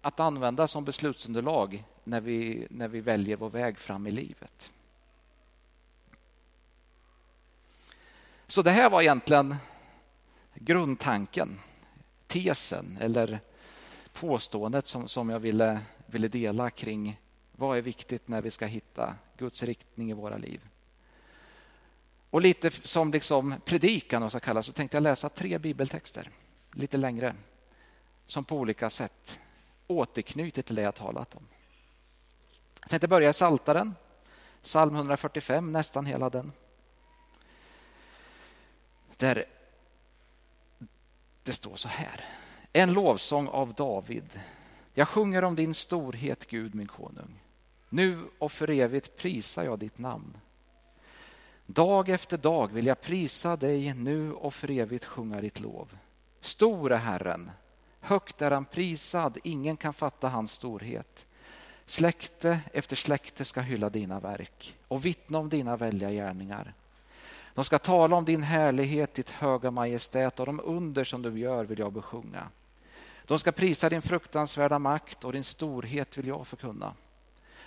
att 0.00 0.20
använda 0.20 0.68
som 0.68 0.84
beslutsunderlag 0.84 1.84
när 2.04 2.20
vi, 2.20 2.66
när 2.70 2.88
vi 2.88 3.00
väljer 3.00 3.36
vår 3.36 3.50
väg 3.50 3.78
fram 3.78 4.06
i 4.06 4.10
livet. 4.10 4.72
Så 8.46 8.62
det 8.62 8.70
här 8.70 8.90
var 8.90 9.02
egentligen 9.02 9.56
grundtanken, 10.54 11.60
tesen 12.26 12.98
eller 13.00 13.40
påståendet 14.12 14.86
som, 14.86 15.08
som 15.08 15.30
jag 15.30 15.40
ville, 15.40 15.80
ville 16.12 16.28
dela 16.28 16.70
kring 16.70 17.20
vad 17.52 17.78
är 17.78 17.82
viktigt 17.82 18.28
när 18.28 18.42
vi 18.42 18.50
ska 18.50 18.66
hitta 18.66 19.14
Guds 19.36 19.62
riktning 19.62 20.10
i 20.10 20.14
våra 20.14 20.36
liv. 20.36 20.68
Och 22.30 22.40
lite 22.40 22.70
som 22.70 23.12
liksom 23.12 23.54
predikan 23.64 24.30
så 24.30 24.40
kallas, 24.40 24.66
så 24.66 24.72
tänkte 24.72 24.96
jag 24.96 25.02
läsa 25.02 25.28
tre 25.28 25.58
bibeltexter, 25.58 26.30
lite 26.72 26.96
längre, 26.96 27.34
som 28.26 28.44
på 28.44 28.56
olika 28.56 28.90
sätt 28.90 29.40
återknyter 29.86 30.62
till 30.62 30.74
det 30.74 30.82
jag 30.82 30.94
talat 30.94 31.34
om. 31.34 31.46
Jag 32.80 32.90
tänkte 32.90 33.08
börja 33.08 33.30
i 33.30 33.32
Saltaren, 33.32 33.94
psalm 34.62 34.94
145, 34.94 35.72
nästan 35.72 36.06
hela 36.06 36.30
den. 36.30 36.52
Där 39.16 39.44
det 41.42 41.52
står 41.52 41.76
så 41.76 41.88
här. 41.88 42.24
En 42.72 42.92
lovsång 42.92 43.48
av 43.48 43.74
David. 43.74 44.40
Jag 44.94 45.08
sjunger 45.08 45.44
om 45.44 45.56
din 45.56 45.74
storhet, 45.74 46.46
Gud 46.46 46.74
min 46.74 46.88
konung. 46.88 47.40
Nu 47.88 48.18
och 48.38 48.52
för 48.52 48.70
evigt 48.70 49.16
prisar 49.16 49.64
jag 49.64 49.78
ditt 49.78 49.98
namn. 49.98 50.36
Dag 51.66 52.08
efter 52.08 52.38
dag 52.38 52.72
vill 52.72 52.86
jag 52.86 53.00
prisa 53.00 53.56
dig, 53.56 53.94
nu 53.94 54.32
och 54.32 54.54
för 54.54 54.70
evigt 54.70 55.04
sjunga 55.04 55.40
ditt 55.40 55.60
lov. 55.60 55.98
Stor 56.40 56.92
är 56.92 56.96
Herren, 56.96 57.50
högt 58.00 58.42
är 58.42 58.50
han 58.50 58.64
prisad, 58.64 59.38
ingen 59.44 59.76
kan 59.76 59.94
fatta 59.94 60.28
hans 60.28 60.52
storhet. 60.52 61.26
Släkte 61.86 62.60
efter 62.72 62.96
släkte 62.96 63.44
ska 63.44 63.60
hylla 63.60 63.90
dina 63.90 64.20
verk 64.20 64.76
och 64.88 65.04
vittna 65.04 65.38
om 65.38 65.48
dina 65.48 65.76
välja 65.76 66.10
gärningar. 66.10 66.74
De 67.54 67.64
ska 67.64 67.78
tala 67.78 68.16
om 68.16 68.24
din 68.24 68.42
härlighet, 68.42 69.14
ditt 69.14 69.30
höga 69.30 69.70
majestät 69.70 70.40
och 70.40 70.46
de 70.46 70.60
under 70.64 71.04
som 71.04 71.22
du 71.22 71.38
gör 71.38 71.64
vill 71.64 71.78
jag 71.78 71.92
besjunga. 71.92 72.48
De 73.32 73.38
ska 73.38 73.52
prisa 73.52 73.88
din 73.88 74.02
fruktansvärda 74.02 74.78
makt 74.78 75.24
och 75.24 75.32
din 75.32 75.44
storhet 75.44 76.18
vill 76.18 76.26
jag 76.26 76.46
förkunna. 76.46 76.94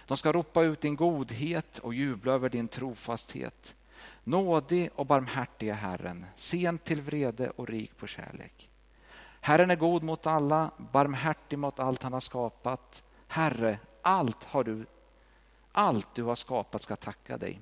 De 0.08 0.18
ska 0.18 0.32
ropa 0.32 0.64
ut 0.64 0.82
din 0.82 0.96
godhet 0.96 1.78
och 1.78 1.94
jubla 1.94 2.34
över 2.34 2.50
din 2.50 2.68
trofasthet. 2.68 3.76
Nådig 4.24 4.90
och 4.96 5.06
barmhärtig 5.06 5.70
är 5.70 5.74
Herren, 5.74 6.26
sen 6.36 6.78
till 6.78 7.02
vrede 7.02 7.50
och 7.50 7.68
rik 7.68 7.98
på 7.98 8.08
kärlek. 8.08 8.70
Herren 9.42 9.72
är 9.72 9.76
god 9.76 10.04
mot 10.04 10.28
alla, 10.28 10.72
barmhärtig 10.92 11.60
mot 11.60 11.80
allt 11.80 12.04
han 12.04 12.14
har 12.14 12.20
skapat. 12.20 13.04
Herre, 13.28 13.80
allt 14.02 14.44
har 14.44 14.64
du, 14.64 14.86
allt 15.72 16.16
du 16.16 16.24
har 16.24 16.36
skapat 16.36 16.82
ska 16.82 16.96
tacka 16.96 17.38
dig. 17.38 17.62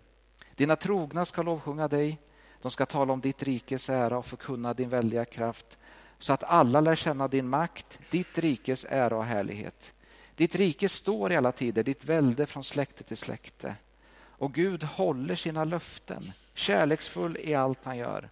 Dina 0.56 0.76
trogna 0.76 1.26
ska 1.26 1.42
lovsjunga 1.42 1.88
dig. 1.88 2.20
De 2.62 2.72
ska 2.72 2.86
tala 2.86 3.13
om 3.13 3.22
ditt 3.22 3.44
rikes 3.44 3.89
ära 3.89 4.18
och 4.18 4.26
förkunna 4.26 4.74
din 4.74 4.89
väldiga 4.89 5.26
kraft 5.26 5.78
så 6.24 6.34
att 6.34 6.44
alla 6.44 6.82
lär 6.82 6.96
känna 6.96 7.28
din 7.28 7.50
makt, 7.50 8.00
ditt 8.10 8.38
rikes 8.38 8.86
ära 8.90 9.18
och 9.18 9.26
härlighet. 9.26 9.94
Ditt 10.36 10.56
rike 10.56 10.90
står 10.90 11.32
i 11.32 11.36
alla 11.36 11.52
tider, 11.52 11.84
ditt 11.84 12.06
välde 12.06 12.46
från 12.46 12.64
släkte 12.64 13.04
till 13.04 13.18
släkte. 13.18 13.76
Och 14.16 14.54
Gud 14.54 14.84
håller 14.84 15.36
sina 15.36 15.64
löften, 15.64 16.32
kärleksfull 16.54 17.38
i 17.38 17.56
allt 17.56 17.86
han 17.86 17.98
gör. 17.98 18.30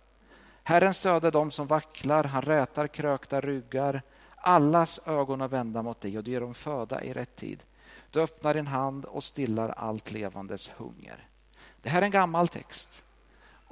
Herren 0.64 0.94
stöder 0.94 1.32
dem 1.32 1.52
som 1.52 1.68
vacklar, 1.68 2.24
han 2.24 2.42
rätar 2.42 2.88
krökta 2.88 3.42
ryggar. 3.42 4.02
Allas 4.36 5.00
ögon 5.06 5.42
är 5.42 5.48
vända 5.48 5.82
mot 5.82 6.02
dig 6.02 6.18
och 6.18 6.24
du 6.24 6.32
ger 6.32 6.42
dem 6.42 6.54
föda 6.54 7.04
i 7.04 7.14
rätt 7.14 7.36
tid. 7.36 7.64
Du 8.12 8.22
öppnar 8.22 8.54
din 8.54 8.68
hand 8.68 9.06
och 9.06 9.24
stillar 9.24 9.70
allt 9.70 10.12
levandes 10.12 10.72
hunger. 10.78 11.28
Det 11.82 11.90
här 11.90 12.02
är 12.02 12.06
en 12.06 12.12
gammal 12.12 12.48
text. 12.48 13.04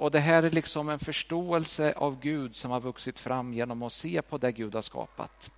Och 0.00 0.10
Det 0.10 0.20
här 0.20 0.42
är 0.42 0.50
liksom 0.50 0.88
en 0.88 0.98
förståelse 0.98 1.92
av 1.96 2.20
Gud 2.20 2.56
som 2.56 2.70
har 2.70 2.80
vuxit 2.80 3.18
fram 3.18 3.54
genom 3.54 3.82
att 3.82 3.92
se 3.92 4.22
på 4.22 4.38
det 4.38 4.52
Gud 4.52 4.74
har 4.74 4.82
skapat. 4.82 5.50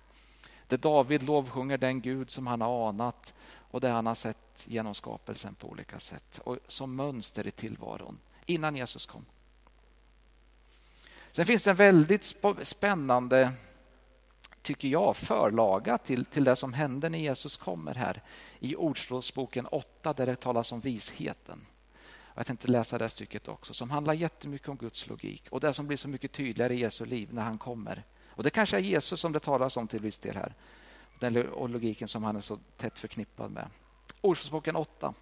Det 0.67 0.77
David 0.77 1.23
lovsjunger 1.23 1.77
den 1.77 2.01
Gud 2.01 2.31
som 2.31 2.47
han 2.47 2.61
har 2.61 2.89
anat 2.89 3.33
och 3.71 3.81
det 3.81 3.89
han 3.89 4.05
har 4.05 4.15
sett 4.15 4.65
genom 4.65 4.95
skapelsen 4.95 5.55
på 5.55 5.67
olika 5.67 5.99
sätt 5.99 6.39
och 6.43 6.57
som 6.67 6.95
mönster 6.95 7.47
i 7.47 7.51
tillvaron 7.51 8.19
innan 8.45 8.75
Jesus 8.75 9.05
kom. 9.05 9.25
Sen 11.31 11.45
finns 11.45 11.63
det 11.63 11.69
en 11.69 11.75
väldigt 11.75 12.35
spännande 12.61 13.51
tycker 14.61 14.87
jag, 14.87 15.17
förlaga 15.17 15.97
till, 15.97 16.25
till 16.25 16.43
det 16.43 16.55
som 16.55 16.73
hände 16.73 17.09
när 17.09 17.19
Jesus 17.19 17.57
kommer 17.57 17.95
här 17.95 18.21
i 18.59 18.75
Ordspråksboken 18.75 19.67
8 19.67 20.13
där 20.13 20.25
det 20.25 20.35
talas 20.35 20.71
om 20.71 20.79
visheten. 20.79 21.65
Jag 22.35 22.45
tänkte 22.45 22.67
läsa 22.67 22.97
det 22.97 23.09
stycket 23.09 23.47
också 23.47 23.73
som 23.73 23.91
handlar 23.91 24.13
jättemycket 24.13 24.69
om 24.69 24.77
Guds 24.77 25.07
logik 25.07 25.43
och 25.49 25.59
det 25.59 25.73
som 25.73 25.87
blir 25.87 25.97
så 25.97 26.07
mycket 26.07 26.31
tydligare 26.31 26.73
i 26.73 26.79
Jesu 26.79 27.05
liv 27.05 27.33
när 27.33 27.41
han 27.41 27.57
kommer. 27.57 28.03
Och 28.27 28.43
Det 28.43 28.49
kanske 28.49 28.77
är 28.77 28.81
Jesus 28.81 29.19
som 29.19 29.31
det 29.31 29.39
talas 29.39 29.77
om 29.77 29.87
till 29.87 29.99
viss 29.99 30.19
del 30.19 30.35
här 30.35 30.53
den 31.19 31.47
och 31.47 31.69
logiken 31.69 32.07
som 32.07 32.23
han 32.23 32.35
är 32.35 32.41
så 32.41 32.59
tätt 32.77 32.99
förknippad 32.99 33.51
med. 33.51 33.67
Ordspråksboken 34.21 34.75
8. 34.75 35.13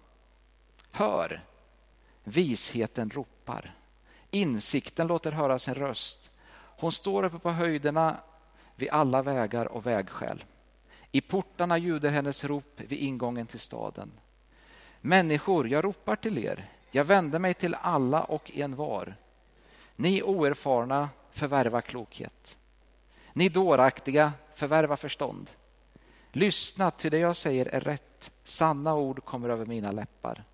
Hör, 0.90 1.44
visheten 2.24 3.10
ropar. 3.10 3.74
Insikten 4.30 5.06
låter 5.06 5.32
höra 5.32 5.58
sin 5.58 5.74
röst. 5.74 6.30
Hon 6.54 6.92
står 6.92 7.22
uppe 7.22 7.38
på 7.38 7.50
höjderna 7.50 8.16
vid 8.76 8.88
alla 8.90 9.22
vägar 9.22 9.66
och 9.66 9.86
vägskäl. 9.86 10.44
I 11.12 11.20
portarna 11.20 11.78
ljuder 11.78 12.10
hennes 12.10 12.44
rop 12.44 12.80
vid 12.80 12.98
ingången 12.98 13.46
till 13.46 13.60
staden. 13.60 14.12
Människor, 15.00 15.68
jag 15.68 15.84
ropar 15.84 16.16
till 16.16 16.38
er. 16.38 16.68
Jag 16.94 17.04
vänder 17.04 17.38
mig 17.38 17.54
till 17.54 17.74
alla 17.74 18.24
och 18.24 18.50
en 18.54 18.76
var. 18.76 19.16
Ni 19.96 20.22
oerfarna, 20.22 21.08
förvärva 21.30 21.80
klokhet. 21.80 22.58
Ni 23.32 23.48
dåraktiga, 23.48 24.32
förvärva 24.54 24.96
förstånd. 24.96 25.50
Lyssna, 26.32 26.90
till 26.90 27.10
det 27.10 27.18
jag 27.18 27.36
säger 27.36 27.66
är 27.66 27.80
rätt. 27.80 28.32
Sanna 28.44 28.94
ord 28.94 29.24
kommer 29.24 29.48
över 29.48 29.66
mina 29.66 29.90
läppar. 29.90 30.44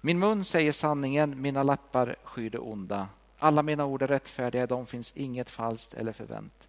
Min 0.00 0.18
mun 0.18 0.44
säger 0.44 0.72
sanningen, 0.72 1.40
mina 1.40 1.62
läppar 1.62 2.16
skyr 2.24 2.50
det 2.50 2.58
onda. 2.58 3.08
Alla 3.38 3.62
mina 3.62 3.84
ord 3.84 4.02
är 4.02 4.08
rättfärdiga, 4.08 4.62
i 4.62 4.66
dem 4.66 4.86
finns 4.86 5.12
inget 5.16 5.50
falskt 5.50 5.94
eller 5.94 6.12
förvänt. 6.12 6.68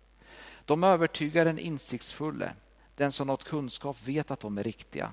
De 0.66 0.84
övertygar 0.84 1.46
den 1.46 1.60
insiktsfulle. 1.60 2.54
Den 2.96 3.12
som 3.12 3.28
nått 3.28 3.44
kunskap 3.44 3.98
vet 4.08 4.32
att 4.32 4.40
de 4.40 4.58
är 4.58 4.64
riktiga. 4.64 5.12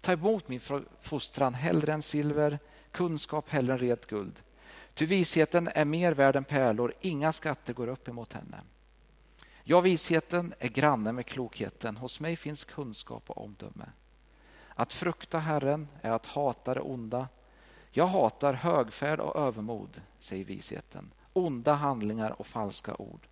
Ta 0.00 0.12
emot 0.12 0.48
min 0.48 0.60
fostran 1.02 1.54
hellre 1.54 1.92
än 1.92 2.02
silver, 2.02 2.58
kunskap 2.98 3.48
hellre 3.48 3.72
än 3.72 3.78
rent 3.78 4.06
guld. 4.06 4.42
Ty 4.94 5.06
visheten 5.06 5.68
är 5.74 5.84
mer 5.84 6.12
värd 6.12 6.36
än 6.36 6.44
pärlor, 6.44 6.94
inga 7.00 7.32
skatter 7.32 7.72
går 7.72 7.88
upp 7.88 8.08
emot 8.08 8.32
henne. 8.32 8.60
Ja, 9.64 9.80
visheten 9.80 10.54
är 10.58 10.68
granne 10.68 11.12
med 11.12 11.26
klokheten, 11.26 11.96
hos 11.96 12.20
mig 12.20 12.36
finns 12.36 12.64
kunskap 12.64 13.30
och 13.30 13.44
omdöme. 13.44 13.84
Att 14.68 14.92
frukta 14.92 15.38
Herren 15.38 15.88
är 16.02 16.12
att 16.12 16.26
hata 16.26 16.74
det 16.74 16.80
onda. 16.80 17.28
Jag 17.90 18.06
hatar 18.06 18.52
högfärd 18.52 19.20
och 19.20 19.36
övermod, 19.36 20.00
säger 20.20 20.44
visheten, 20.44 21.10
onda 21.32 21.74
handlingar 21.74 22.40
och 22.40 22.46
falska 22.46 22.94
ord. 22.94 23.26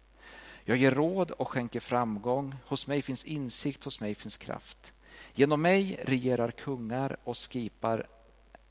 Jag 0.64 0.76
ger 0.76 0.90
råd 0.90 1.30
och 1.30 1.48
skänker 1.48 1.80
framgång, 1.80 2.54
hos 2.66 2.86
mig 2.86 3.02
finns 3.02 3.24
insikt, 3.24 3.84
hos 3.84 4.00
mig 4.00 4.14
finns 4.14 4.36
kraft. 4.36 4.92
Genom 5.34 5.62
mig 5.62 6.00
regerar 6.04 6.50
kungar 6.50 7.16
och 7.24 7.36
skipar, 7.36 8.06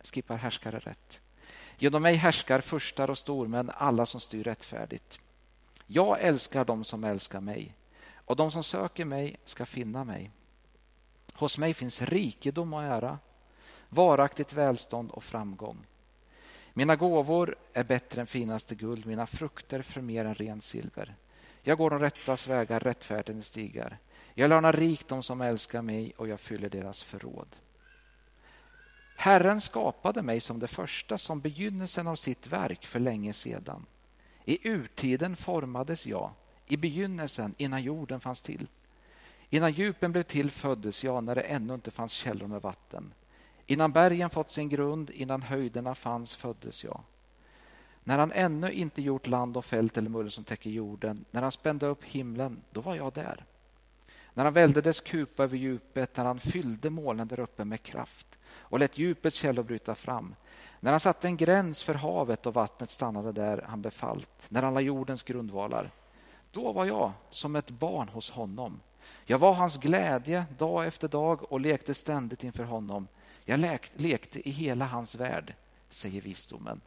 skippar 0.06 0.38
härskare 0.38 0.80
rätt. 0.80 1.22
Genom 1.78 2.04
mig 2.04 2.16
härskar 2.16 2.62
furstar 2.62 3.10
och 3.10 3.18
stormän, 3.18 3.72
alla 3.74 4.06
som 4.06 4.20
styr 4.20 4.44
rättfärdigt. 4.44 5.20
Jag 5.88 6.22
älskar 6.22 6.66
dem 6.66 6.84
som 6.84 7.04
älskar 7.04 7.42
mig 7.42 7.76
och 8.26 8.36
de 8.36 8.52
som 8.52 8.64
söker 8.64 9.06
mig 9.06 9.38
ska 9.46 9.66
finna 9.66 10.04
mig. 10.04 10.32
Hos 11.34 11.58
mig 11.58 11.74
finns 11.74 12.02
rikedom 12.02 12.74
och 12.74 12.84
ära, 12.84 13.20
varaktigt 13.90 14.54
välstånd 14.54 15.12
och 15.12 15.24
framgång. 15.24 15.86
Mina 16.74 16.96
gåvor 16.96 17.56
är 17.74 17.84
bättre 17.84 18.22
än 18.22 18.28
finaste 18.28 18.76
guld, 18.76 19.06
mina 19.06 19.28
frukter 19.28 19.82
för 19.82 20.02
mer 20.02 20.26
än 20.26 20.36
rent 20.36 20.64
silver. 20.64 21.16
Jag 21.62 21.78
går 21.78 21.90
de 21.90 22.00
rättas 22.00 22.48
vägar, 22.48 22.80
rättfärdigen 22.80 23.44
stigar. 23.44 23.98
Jag 24.34 24.50
lönar 24.50 24.74
rikt 24.74 25.08
dem 25.08 25.24
som 25.24 25.42
älskar 25.42 25.82
mig 25.82 26.14
och 26.18 26.28
jag 26.28 26.40
fyller 26.40 26.70
deras 26.70 27.04
förråd. 27.04 27.56
Herren 29.16 29.62
skapade 29.62 30.22
mig 30.22 30.42
som 30.42 30.60
det 30.60 30.68
första, 30.68 31.18
som 31.18 31.40
begynnelsen 31.40 32.08
av 32.08 32.16
sitt 32.16 32.48
verk 32.48 32.86
för 32.86 33.00
länge 33.00 33.34
sedan. 33.34 33.86
I 34.46 34.70
urtiden 34.70 35.36
formades 35.36 36.08
jag, 36.08 36.32
i 36.68 36.78
begynnelsen 36.78 37.56
innan 37.58 37.84
jorden 37.84 38.20
fanns 38.20 38.42
till. 38.42 38.68
Innan 39.50 39.72
djupen 39.72 40.12
blev 40.12 40.24
till 40.24 40.52
föddes 40.52 41.04
jag, 41.04 41.24
när 41.24 41.36
det 41.36 41.42
ännu 41.42 41.74
inte 41.74 41.92
fanns 41.92 42.12
källor 42.12 42.48
med 42.48 42.62
vatten. 42.62 43.14
Innan 43.66 43.92
bergen 43.92 44.30
fått 44.30 44.52
sin 44.52 44.70
grund, 44.70 45.10
innan 45.10 45.42
höjderna 45.42 45.96
fanns 45.96 46.36
föddes 46.36 46.84
jag. 46.84 47.02
När 48.04 48.18
han 48.18 48.32
ännu 48.32 48.72
inte 48.72 49.02
gjort 49.02 49.28
land 49.28 49.58
och 49.58 49.66
fält 49.66 49.98
eller 49.98 50.10
mull 50.10 50.32
som 50.32 50.44
täcker 50.44 50.70
jorden, 50.70 51.26
när 51.32 51.42
han 51.42 51.52
spände 51.52 51.86
upp 51.86 52.04
himlen, 52.04 52.62
då 52.72 52.82
var 52.82 52.96
jag 52.96 53.14
där. 53.14 53.46
När 54.36 54.44
han 54.44 54.54
välde 54.54 54.82
dess 54.82 55.02
kupa 55.02 55.44
över 55.44 55.58
djupet, 55.58 56.18
när 56.18 56.26
han 56.26 56.40
fyllde 56.40 56.90
molnen 56.90 57.28
där 57.28 57.40
uppe 57.40 57.66
med 57.66 57.84
kraft 57.84 58.28
och 58.58 58.80
lät 58.80 58.98
djupets 58.98 59.38
källor 59.38 59.64
bryta 59.64 59.96
fram. 59.96 60.36
När 60.80 60.92
han 60.92 61.00
satte 61.00 61.28
en 61.28 61.38
gräns 61.38 61.84
för 61.84 61.94
havet 61.94 62.46
och 62.46 62.54
vattnet 62.54 62.90
stannade 62.90 63.32
där 63.32 63.66
han 63.68 63.82
befallt, 63.82 64.46
när 64.50 64.64
han 64.64 64.74
la 64.74 64.82
jordens 64.82 65.24
grundvalar. 65.24 65.92
Då 66.52 66.72
var 66.72 66.86
jag 66.86 67.12
som 67.30 67.56
ett 67.56 67.70
barn 67.70 68.10
hos 68.10 68.30
honom. 68.30 68.80
Jag 69.26 69.40
var 69.40 69.54
hans 69.54 69.78
glädje 69.78 70.46
dag 70.58 70.86
efter 70.86 71.08
dag 71.08 71.52
och 71.52 71.60
lekte 71.60 71.94
ständigt 71.94 72.44
inför 72.44 72.64
honom. 72.64 73.08
Jag 73.46 73.60
lekte 73.96 74.50
i 74.50 74.52
hela 74.52 74.86
hans 74.86 75.16
värld, 75.16 75.54
säger 75.90 76.22
visdomen, 76.22 76.82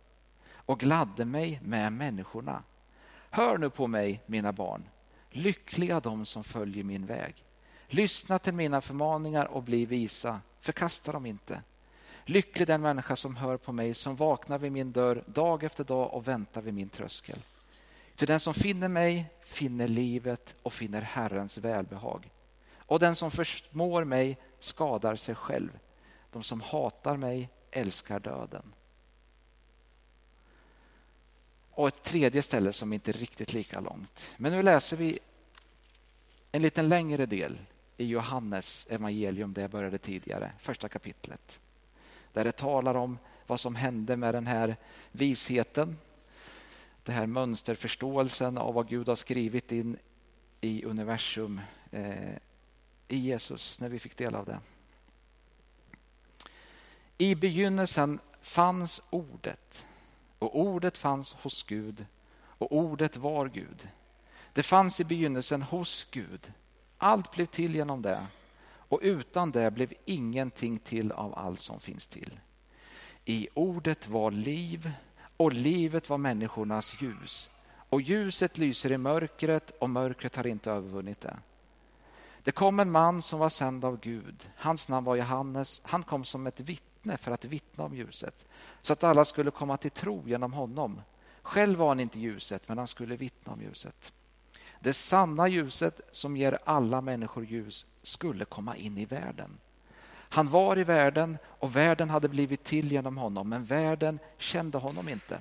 och 0.52 0.80
gladde 0.80 1.24
mig 1.24 1.60
med 1.64 1.92
människorna. 1.92 2.62
Hör 3.30 3.58
nu 3.58 3.70
på 3.70 3.86
mig, 3.86 4.22
mina 4.26 4.52
barn. 4.52 4.84
Lyckliga 5.38 6.00
de 6.00 6.26
som 6.26 6.44
följer 6.44 6.84
min 6.84 7.06
väg. 7.06 7.44
Lyssna 7.86 8.38
till 8.38 8.54
mina 8.54 8.80
förmaningar 8.80 9.46
och 9.46 9.62
bli 9.62 9.86
visa. 9.86 10.40
Förkasta 10.60 11.12
dem 11.12 11.26
inte. 11.26 11.62
Lycklig 12.24 12.66
den 12.66 12.80
människa 12.80 13.16
som 13.16 13.36
hör 13.36 13.56
på 13.56 13.72
mig, 13.72 13.94
som 13.94 14.16
vaknar 14.16 14.58
vid 14.58 14.72
min 14.72 14.92
dörr 14.92 15.24
dag 15.26 15.64
efter 15.64 15.84
dag 15.84 16.14
och 16.14 16.28
väntar 16.28 16.62
vid 16.62 16.74
min 16.74 16.88
tröskel. 16.88 17.38
Till 18.16 18.26
den 18.26 18.40
som 18.40 18.54
finner 18.54 18.88
mig 18.88 19.26
finner 19.40 19.88
livet 19.88 20.54
och 20.62 20.72
finner 20.72 21.02
Herrens 21.02 21.58
välbehag. 21.58 22.30
Och 22.76 22.98
den 22.98 23.14
som 23.14 23.30
försmår 23.30 24.04
mig 24.04 24.38
skadar 24.58 25.16
sig 25.16 25.34
själv. 25.34 25.78
De 26.32 26.42
som 26.42 26.60
hatar 26.60 27.16
mig 27.16 27.48
älskar 27.70 28.20
döden. 28.20 28.72
Och 31.70 31.88
ett 31.88 32.02
tredje 32.02 32.42
ställe 32.42 32.72
som 32.72 32.92
inte 32.92 33.10
är 33.10 33.12
riktigt 33.12 33.52
lika 33.52 33.80
långt. 33.80 34.30
Men 34.36 34.52
nu 34.52 34.62
läser 34.62 34.96
vi 34.96 35.18
en 36.58 36.62
liten 36.62 36.88
längre 36.88 37.26
del 37.26 37.58
i 37.96 38.04
Johannes 38.04 38.86
evangelium, 38.90 39.52
där 39.52 39.62
jag 39.62 39.70
började 39.70 39.98
tidigare, 39.98 40.52
första 40.58 40.88
kapitlet. 40.88 41.60
Där 42.32 42.44
det 42.44 42.52
talar 42.52 42.94
om 42.94 43.18
vad 43.46 43.60
som 43.60 43.74
hände 43.74 44.16
med 44.16 44.34
den 44.34 44.46
här 44.46 44.76
visheten, 45.12 45.96
den 47.02 47.14
här 47.14 47.26
mönsterförståelsen 47.26 48.58
av 48.58 48.74
vad 48.74 48.88
Gud 48.88 49.08
har 49.08 49.16
skrivit 49.16 49.72
in 49.72 49.98
i 50.60 50.84
universum 50.84 51.60
eh, 51.90 52.34
i 53.08 53.16
Jesus, 53.16 53.80
när 53.80 53.88
vi 53.88 53.98
fick 53.98 54.16
del 54.16 54.34
av 54.34 54.46
det. 54.46 54.60
I 57.18 57.34
begynnelsen 57.34 58.18
fanns 58.40 59.02
ordet 59.10 59.86
och 60.38 60.60
ordet 60.60 60.98
fanns 60.98 61.32
hos 61.32 61.62
Gud 61.62 62.06
och 62.34 62.76
ordet 62.76 63.16
var 63.16 63.48
Gud. 63.48 63.88
Det 64.58 64.62
fanns 64.62 65.00
i 65.00 65.04
begynnelsen 65.04 65.62
hos 65.62 66.06
Gud. 66.10 66.52
Allt 66.96 67.30
blev 67.30 67.46
till 67.46 67.74
genom 67.74 68.02
det 68.02 68.26
och 68.70 69.00
utan 69.02 69.50
det 69.50 69.70
blev 69.70 69.92
ingenting 70.04 70.78
till 70.78 71.12
av 71.12 71.38
allt 71.38 71.60
som 71.60 71.80
finns 71.80 72.08
till. 72.08 72.40
I 73.24 73.48
ordet 73.54 74.08
var 74.08 74.30
liv 74.30 74.92
och 75.36 75.52
livet 75.52 76.08
var 76.08 76.18
människornas 76.18 77.02
ljus. 77.02 77.50
Och 77.88 78.00
ljuset 78.00 78.58
lyser 78.58 78.92
i 78.92 78.98
mörkret 78.98 79.70
och 79.70 79.90
mörkret 79.90 80.36
har 80.36 80.46
inte 80.46 80.70
övervunnit 80.70 81.20
det. 81.20 81.36
Det 82.42 82.52
kom 82.52 82.80
en 82.80 82.90
man 82.90 83.22
som 83.22 83.38
var 83.38 83.48
sänd 83.48 83.84
av 83.84 84.00
Gud. 84.00 84.50
Hans 84.56 84.88
namn 84.88 85.04
var 85.04 85.16
Johannes. 85.16 85.82
Han 85.84 86.02
kom 86.02 86.24
som 86.24 86.46
ett 86.46 86.60
vittne 86.60 87.16
för 87.16 87.32
att 87.32 87.44
vittna 87.44 87.84
om 87.84 87.94
ljuset 87.94 88.44
så 88.82 88.92
att 88.92 89.04
alla 89.04 89.24
skulle 89.24 89.50
komma 89.50 89.76
till 89.76 89.90
tro 89.90 90.22
genom 90.26 90.52
honom. 90.52 91.00
Själv 91.42 91.78
var 91.78 91.88
han 91.88 92.00
inte 92.00 92.20
ljuset, 92.20 92.68
men 92.68 92.78
han 92.78 92.86
skulle 92.86 93.16
vittna 93.16 93.52
om 93.52 93.62
ljuset. 93.62 94.12
Det 94.80 94.92
sanna 94.92 95.48
ljuset 95.48 96.00
som 96.10 96.36
ger 96.36 96.58
alla 96.64 97.00
människor 97.00 97.44
ljus 97.44 97.86
skulle 98.02 98.44
komma 98.44 98.76
in 98.76 98.98
i 98.98 99.04
världen. 99.04 99.58
Han 100.30 100.48
var 100.48 100.78
i 100.78 100.84
världen 100.84 101.38
och 101.44 101.76
världen 101.76 102.10
hade 102.10 102.28
blivit 102.28 102.64
till 102.64 102.92
genom 102.92 103.16
honom, 103.16 103.48
men 103.48 103.64
världen 103.64 104.18
kände 104.38 104.78
honom 104.78 105.08
inte. 105.08 105.40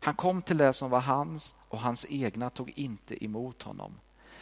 Han 0.00 0.14
kom 0.14 0.42
till 0.42 0.58
det 0.58 0.72
som 0.72 0.90
var 0.90 1.00
hans 1.00 1.54
och 1.68 1.80
hans 1.80 2.06
egna 2.08 2.50
tog 2.50 2.72
inte 2.76 3.24
emot 3.24 3.62
honom. 3.62 3.94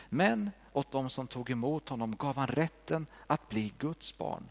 Men 0.09 0.51
åt 0.73 0.91
dem 0.91 1.11
som 1.11 1.27
tog 1.27 1.51
emot 1.51 1.89
honom 1.89 2.17
gav 2.17 2.37
han 2.37 2.47
rätten 2.47 3.07
att 3.27 3.49
bli 3.49 3.73
Guds 3.79 4.19
barn. 4.19 4.45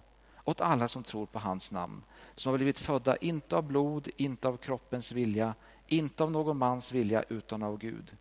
Åt 0.44 0.62
alla 0.62 0.88
som 0.88 1.04
tror 1.04 1.26
på 1.26 1.40
hans 1.40 1.72
namn, 1.72 2.04
som 2.36 2.50
har 2.50 2.58
blivit 2.58 2.80
födda 2.80 3.16
inte 3.16 3.58
av 3.58 3.64
blod, 3.64 4.10
inte 4.18 4.48
av 4.48 4.58
kroppens 4.58 5.12
vilja, 5.12 5.54
inte 5.88 6.24
av 6.24 6.32
någon 6.32 6.58
mans 6.58 6.92
vilja 6.92 7.24
utan 7.30 7.64
av 7.64 7.78
Gud. 7.78 8.18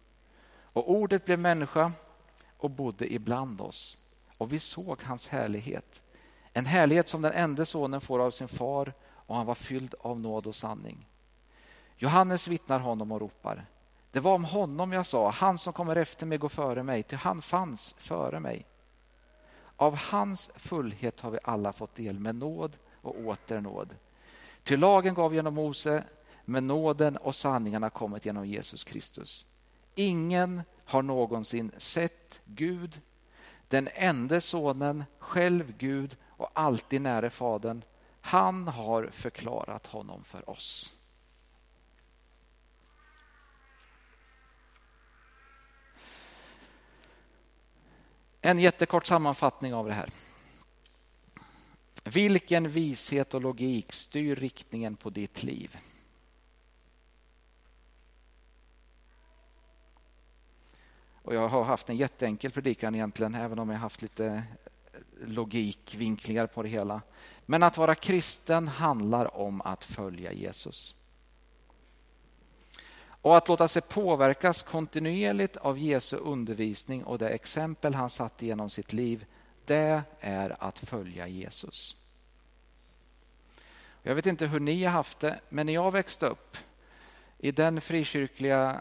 Och 0.77 0.91
ordet 0.91 1.25
blev 1.25 1.39
människa 1.39 1.93
och 2.59 2.71
bodde 2.71 3.13
ibland 3.13 3.61
oss 3.61 3.99
och 4.39 4.53
vi 4.53 4.61
såg 4.61 5.03
hans 5.03 5.29
härlighet. 5.29 6.03
En 6.53 6.67
härlighet 6.67 7.09
som 7.09 7.23
den 7.23 7.33
enda 7.33 7.65
sonen 7.65 8.01
får 8.01 8.19
av 8.19 8.31
sin 8.31 8.49
far 8.49 8.93
och 9.03 9.37
han 9.37 9.47
var 9.47 9.55
fylld 9.55 9.95
av 10.01 10.21
nåd 10.21 10.47
och 10.47 10.55
sanning. 10.55 11.09
Johannes 11.97 12.49
vittnar 12.49 12.81
honom 12.81 13.13
och 13.13 13.21
ropar. 13.21 13.67
Det 14.11 14.21
var 14.21 14.35
om 14.35 14.45
honom 14.45 14.93
jag 14.93 15.07
sa, 15.07 15.31
han 15.31 15.59
som 15.59 15.73
kommer 15.73 15.97
efter 15.97 16.27
mig 16.27 16.39
går 16.39 16.49
före 16.49 16.83
mig, 16.83 17.03
till 17.03 17.19
han 17.19 17.43
fanns 17.43 17.95
före 17.99 18.41
mig. 18.41 18.67
Av 19.77 19.97
hans 19.97 20.51
fullhet 20.57 21.21
har 21.21 21.31
vi 21.31 21.39
alla 21.45 21.73
fått 21.73 21.95
del 21.95 22.19
med 22.19 22.35
nåd 22.35 22.77
och 23.03 23.21
åter 23.21 23.61
nåd. 23.61 23.95
Till 24.63 24.81
lagen 24.81 25.15
gav 25.15 25.35
genom 25.35 25.55
Mose, 25.55 26.05
men 26.45 26.67
nåden 26.67 27.17
och 27.17 27.35
sanningarna 27.35 27.85
har 27.85 27.91
kommit 27.91 28.27
genom 28.27 28.47
Jesus 28.47 28.85
Kristus. 28.85 29.47
Ingen 29.99 30.63
har 30.85 31.03
någonsin 31.03 31.73
sett 31.77 32.41
Gud. 32.45 33.01
den 33.69 33.89
enda 33.95 34.41
sonen, 34.41 35.05
själv 35.19 35.77
Gud 35.79 36.17
och 36.27 36.51
alltid 36.53 37.03
nära 37.03 37.31
Fadern, 37.31 37.85
han 38.21 38.69
har 38.69 39.09
förklarat 39.13 39.87
honom 39.87 40.25
för 40.25 40.51
oss. 40.51 40.97
En 48.41 48.59
jättekort 48.59 49.07
sammanfattning 49.07 49.75
av 49.75 49.87
det 49.87 49.95
här. 49.95 50.11
Vilken 52.05 52.71
vishet 52.71 53.35
och 53.35 53.43
logik 53.43 53.93
styr 53.93 54.37
riktningen 54.37 54.97
på 54.97 55.11
ditt 55.11 55.43
liv? 55.43 55.79
Och 61.27 61.35
jag 61.35 61.49
har 61.49 61.65
haft 61.65 61.89
en 61.89 61.97
jätteenkel 61.97 62.51
predikan 62.51 62.95
egentligen, 62.95 63.35
även 63.35 63.59
om 63.59 63.71
jag 63.71 63.79
haft 63.79 64.03
lite 64.03 64.43
logikvinklingar 65.21 66.47
på 66.47 66.63
det 66.63 66.69
hela. 66.69 67.03
Men 67.47 67.63
att 67.63 67.77
vara 67.77 67.95
kristen 67.95 68.69
handlar 68.69 69.37
om 69.37 69.61
att 69.61 69.85
följa 69.85 70.33
Jesus. 70.33 70.95
Och 73.09 73.37
att 73.37 73.49
låta 73.49 73.69
sig 73.69 73.83
påverkas 73.83 74.63
kontinuerligt 74.63 75.57
av 75.57 75.79
Jesu 75.79 76.17
undervisning 76.17 77.05
och 77.05 77.19
det 77.19 77.29
exempel 77.29 77.95
han 77.95 78.11
satte 78.11 78.47
genom 78.47 78.71
sitt 78.71 78.93
liv, 78.93 79.27
det 79.65 80.03
är 80.21 80.57
att 80.65 80.79
följa 80.79 81.27
Jesus. 81.27 81.97
Jag 84.03 84.15
vet 84.15 84.27
inte 84.27 84.47
hur 84.47 84.61
ni 84.61 84.85
har 84.85 84.93
haft 84.93 85.21
det, 85.21 85.41
men 85.49 85.67
när 85.67 85.73
jag 85.73 85.93
växte 85.93 86.27
upp 86.27 86.57
i 87.39 87.53
den 87.53 87.81
frikyrkliga 87.81 88.81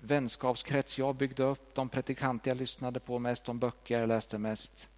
vänskapskrets 0.00 0.98
jag 0.98 1.14
byggde 1.16 1.42
upp, 1.42 1.74
de 1.74 1.88
predikanter 1.88 2.50
jag 2.50 2.58
lyssnade 2.58 3.00
på 3.00 3.18
mest, 3.18 3.44
de 3.44 3.58
böcker 3.58 4.00
jag 4.00 4.08
läste 4.08 4.38
mest. 4.38 4.90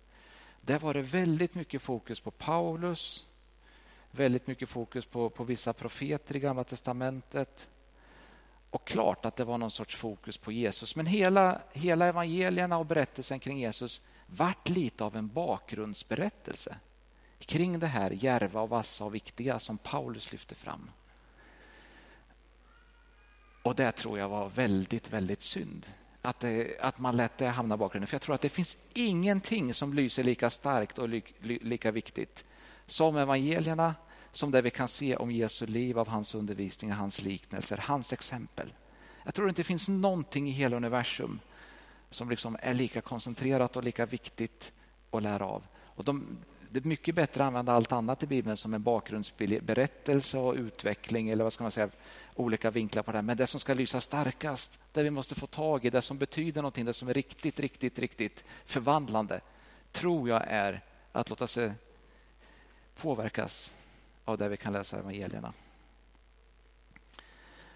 Där 0.60 0.78
var 0.78 0.94
det 0.94 1.02
väldigt 1.02 1.54
mycket 1.54 1.82
fokus 1.82 2.20
på 2.20 2.30
Paulus, 2.30 3.26
väldigt 4.10 4.46
mycket 4.46 4.68
fokus 4.68 5.06
på, 5.06 5.30
på 5.30 5.44
vissa 5.44 5.72
profeter 5.72 6.36
i 6.36 6.40
Gamla 6.40 6.64
Testamentet. 6.64 7.68
Och 8.70 8.86
klart 8.86 9.24
att 9.24 9.36
det 9.36 9.44
var 9.44 9.58
någon 9.58 9.70
sorts 9.70 9.96
fokus 9.96 10.36
på 10.36 10.52
Jesus. 10.52 10.96
Men 10.96 11.06
hela, 11.06 11.60
hela 11.72 12.06
evangelierna 12.06 12.78
och 12.78 12.86
berättelsen 12.86 13.40
kring 13.40 13.58
Jesus 13.58 14.00
vart 14.26 14.68
lite 14.68 15.04
av 15.04 15.16
en 15.16 15.28
bakgrundsberättelse 15.28 16.76
kring 17.38 17.78
det 17.78 17.86
här 17.86 18.10
järva 18.10 18.60
och 18.60 18.68
vassa 18.68 19.04
och 19.04 19.14
viktiga 19.14 19.58
som 19.58 19.78
Paulus 19.78 20.32
lyfte 20.32 20.54
fram. 20.54 20.90
Och 23.64 23.74
det 23.74 23.92
tror 23.92 24.18
jag 24.18 24.28
var 24.28 24.48
väldigt, 24.48 25.12
väldigt 25.12 25.42
synd. 25.42 25.86
Att, 26.22 26.40
det, 26.40 26.80
att 26.80 26.98
man 26.98 27.16
lät 27.16 27.38
det 27.38 27.46
hamna 27.46 27.74
i 27.74 27.78
bakgrunden. 27.78 28.06
För 28.06 28.14
jag 28.14 28.22
tror 28.22 28.34
att 28.34 28.40
det 28.40 28.48
finns 28.48 28.76
ingenting 28.94 29.74
som 29.74 29.94
lyser 29.94 30.24
lika 30.24 30.50
starkt 30.50 30.98
och 30.98 31.08
lika 31.40 31.90
viktigt 31.90 32.44
som 32.86 33.16
evangelierna, 33.16 33.94
som 34.32 34.50
det 34.50 34.62
vi 34.62 34.70
kan 34.70 34.88
se 34.88 35.16
om 35.16 35.30
Jesu 35.30 35.66
liv, 35.66 35.98
av 35.98 36.08
hans 36.08 36.34
undervisning, 36.34 36.92
hans 36.92 37.22
liknelser, 37.22 37.76
hans 37.76 38.12
exempel. 38.12 38.72
Jag 39.24 39.34
tror 39.34 39.48
inte 39.48 39.60
det 39.60 39.64
finns 39.64 39.88
någonting 39.88 40.48
i 40.48 40.52
hela 40.52 40.76
universum 40.76 41.40
som 42.10 42.30
liksom 42.30 42.56
är 42.62 42.74
lika 42.74 43.00
koncentrerat 43.00 43.76
och 43.76 43.84
lika 43.84 44.06
viktigt 44.06 44.72
att 45.10 45.22
lära 45.22 45.46
av. 45.46 45.66
Och 45.74 46.04
de, 46.04 46.38
det 46.70 46.78
är 46.78 46.88
mycket 46.88 47.14
bättre 47.14 47.42
att 47.42 47.46
använda 47.46 47.72
allt 47.72 47.92
annat 47.92 48.22
i 48.22 48.26
Bibeln 48.26 48.56
som 48.56 48.74
en 48.74 48.82
bakgrundsberättelse 48.82 50.38
och 50.38 50.54
utveckling 50.54 51.28
eller 51.28 51.44
vad 51.44 51.52
ska 51.52 51.64
man 51.64 51.72
säga, 51.72 51.88
olika 52.34 52.70
vinklar 52.70 53.02
på 53.02 53.12
det 53.12 53.18
här. 53.18 53.22
Men 53.22 53.36
det 53.36 53.46
som 53.46 53.60
ska 53.60 53.74
lysa 53.74 54.00
starkast, 54.00 54.78
det 54.92 55.02
vi 55.02 55.10
måste 55.10 55.34
få 55.34 55.46
tag 55.46 55.84
i, 55.84 55.90
det 55.90 56.02
som 56.02 56.18
betyder 56.18 56.62
någonting, 56.62 56.84
det 56.84 56.94
som 56.94 57.08
är 57.08 57.14
riktigt, 57.14 57.60
riktigt, 57.60 57.98
riktigt 57.98 58.44
förvandlande, 58.66 59.40
tror 59.92 60.28
jag 60.28 60.42
är 60.46 60.80
att 61.12 61.30
låta 61.30 61.46
sig 61.46 61.72
påverkas 62.96 63.72
av 64.24 64.38
det 64.38 64.48
vi 64.48 64.56
kan 64.56 64.72
läsa 64.72 64.96
i 64.96 65.00
evangelierna. 65.00 65.52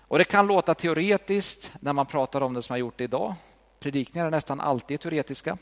Och 0.01 0.19
Det 0.19 0.25
kan 0.25 0.47
låta 0.47 0.75
teoretiskt 0.75 1.73
när 1.81 1.93
man 1.93 2.07
pratar 2.07 2.41
om 2.41 2.55
det 2.55 2.63
som 2.63 2.75
jag 2.75 2.81
gjort 2.81 3.01
idag. 3.01 3.35
Predikningar 3.79 4.27
är 4.27 4.31
nästan 4.31 4.61
alltid 4.61 5.01
teoretiska. 5.01 5.59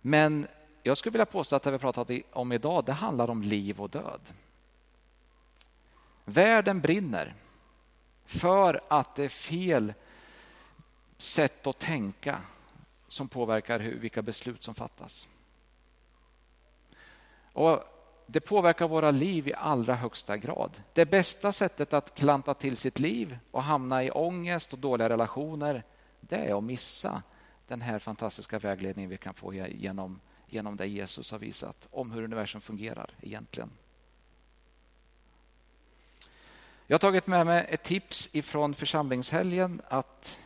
Men 0.00 0.46
jag 0.82 0.96
skulle 0.96 1.12
vilja 1.12 1.26
påstå 1.26 1.56
att 1.56 1.62
det 1.62 1.70
vi 1.70 1.78
pratat 1.78 2.10
om 2.32 2.52
idag, 2.52 2.84
det 2.84 2.92
handlar 2.92 3.30
om 3.30 3.42
liv 3.42 3.80
och 3.80 3.90
död. 3.90 4.20
Världen 6.24 6.80
brinner 6.80 7.34
för 8.28 8.80
att 8.88 9.14
det 9.14 9.24
är 9.24 9.28
fel 9.28 9.94
sätt 11.18 11.66
att 11.66 11.78
tänka 11.78 12.40
som 13.08 13.28
påverkar 13.28 13.80
hur, 13.80 13.98
vilka 13.98 14.22
beslut 14.22 14.62
som 14.62 14.74
fattas. 14.74 15.28
Och 17.52 17.84
Det 18.26 18.40
påverkar 18.40 18.88
våra 18.88 19.10
liv 19.10 19.48
i 19.48 19.54
allra 19.54 19.94
högsta 19.94 20.36
grad. 20.36 20.82
Det 20.92 21.06
bästa 21.06 21.52
sättet 21.52 21.92
att 21.92 22.14
klanta 22.14 22.54
till 22.54 22.76
sitt 22.76 22.98
liv 22.98 23.38
och 23.50 23.62
hamna 23.62 24.04
i 24.04 24.10
ångest 24.10 24.72
och 24.72 24.78
dåliga 24.78 25.08
relationer 25.08 25.84
det 26.20 26.36
är 26.36 26.58
att 26.58 26.64
missa 26.64 27.22
den 27.66 27.80
här 27.80 27.98
fantastiska 27.98 28.58
vägledningen 28.58 29.10
vi 29.10 29.16
kan 29.16 29.34
få 29.34 29.54
genom 29.54 30.20
genom 30.48 30.76
det 30.76 30.86
Jesus 30.86 31.30
har 31.32 31.38
visat 31.38 31.88
om 31.90 32.10
hur 32.10 32.22
universum 32.22 32.60
fungerar 32.60 33.10
egentligen. 33.20 33.70
Jag 36.90 36.94
har 36.94 36.98
tagit 36.98 37.26
med 37.26 37.46
mig 37.46 37.66
ett 37.68 37.82
tips 37.82 38.28
ifrån 38.32 38.74
församlingshelgen 38.74 39.82
att, 39.88 40.38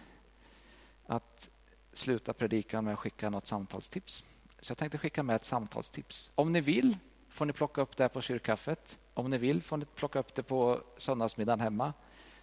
att 1.07 1.51
sluta 1.93 2.33
predikan 2.33 2.85
med 2.85 2.93
att 2.93 2.99
skicka 2.99 3.31
något 3.31 3.47
samtalstips. 3.47 4.25
Så 4.61 4.71
jag 4.71 4.79
tänkte 4.79 4.99
skicka 4.99 5.23
med 5.23 5.37
ett 5.37 5.45
samtalstips. 5.45 6.31
Om 6.35 6.53
ni 6.53 6.61
vill 6.61 6.97
får 7.29 7.47
ni 7.47 7.53
plocka 7.53 7.81
upp 7.81 7.97
det 7.97 8.09
på 8.09 8.21
kyrkkaffet. 8.21 8.99
Om 9.15 9.31
ni 9.31 9.39
vill 9.39 9.63
får 9.63 9.77
ni 9.77 9.85
plocka 9.85 10.19
upp 10.19 10.35
det 10.35 10.43
på 10.43 10.81
söndagsmiddagen 10.97 11.61
hemma. 11.61 11.93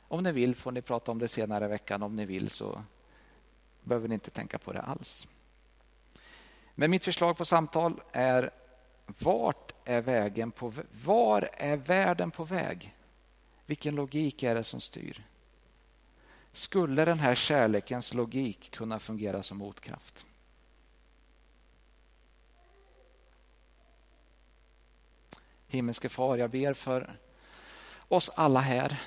Om 0.07 0.23
ni 0.23 0.31
vill 0.31 0.55
får 0.55 0.71
ni 0.71 0.81
prata 0.81 1.11
om 1.11 1.19
det 1.19 1.27
senare 1.27 1.65
i 1.65 1.67
veckan. 1.67 2.03
Om 2.03 2.15
ni 2.15 2.25
vill 2.25 2.49
så 2.49 2.83
behöver 3.83 4.07
ni 4.07 4.13
inte 4.13 4.31
tänka 4.31 4.57
på 4.57 4.73
det 4.73 4.81
alls. 4.81 5.27
Men 6.75 6.91
mitt 6.91 7.05
förslag 7.05 7.37
på 7.37 7.45
samtal 7.45 8.01
är 8.11 8.51
vart 9.05 9.73
är 9.85 10.01
vägen 10.01 10.51
på 10.51 10.73
Var 11.03 11.49
är 11.53 11.77
världen 11.77 12.31
på 12.31 12.43
väg? 12.43 12.95
Vilken 13.69 13.95
logik 13.95 14.43
är 14.43 14.55
det 14.55 14.63
som 14.63 14.81
styr? 14.81 15.23
Skulle 16.53 17.05
den 17.05 17.19
här 17.19 17.35
kärlekens 17.35 18.13
logik 18.13 18.71
kunna 18.71 18.99
fungera 18.99 19.43
som 19.43 19.57
motkraft? 19.57 20.25
Himmelske 25.67 26.09
far, 26.09 26.37
jag 26.37 26.49
ber 26.49 26.73
för 26.73 27.17
oss 28.07 28.29
alla 28.35 28.59
här. 28.59 29.01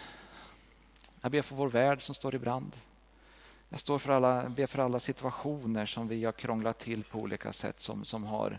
Jag 1.20 1.32
ber 1.32 1.42
för 1.42 1.56
vår 1.56 1.68
värld 1.68 2.02
som 2.02 2.14
står 2.14 2.34
i 2.34 2.38
brand. 2.38 2.76
Jag 3.68 3.80
står 3.80 3.98
för 3.98 4.12
alla, 4.12 4.48
ber 4.48 4.66
för 4.66 4.78
alla 4.78 5.00
situationer 5.00 5.86
som 5.86 6.08
vi 6.08 6.24
har 6.24 6.32
krånglat 6.32 6.78
till 6.78 7.04
på 7.04 7.18
olika 7.18 7.52
sätt 7.52 7.80
som, 7.80 8.04
som 8.04 8.24
har 8.24 8.58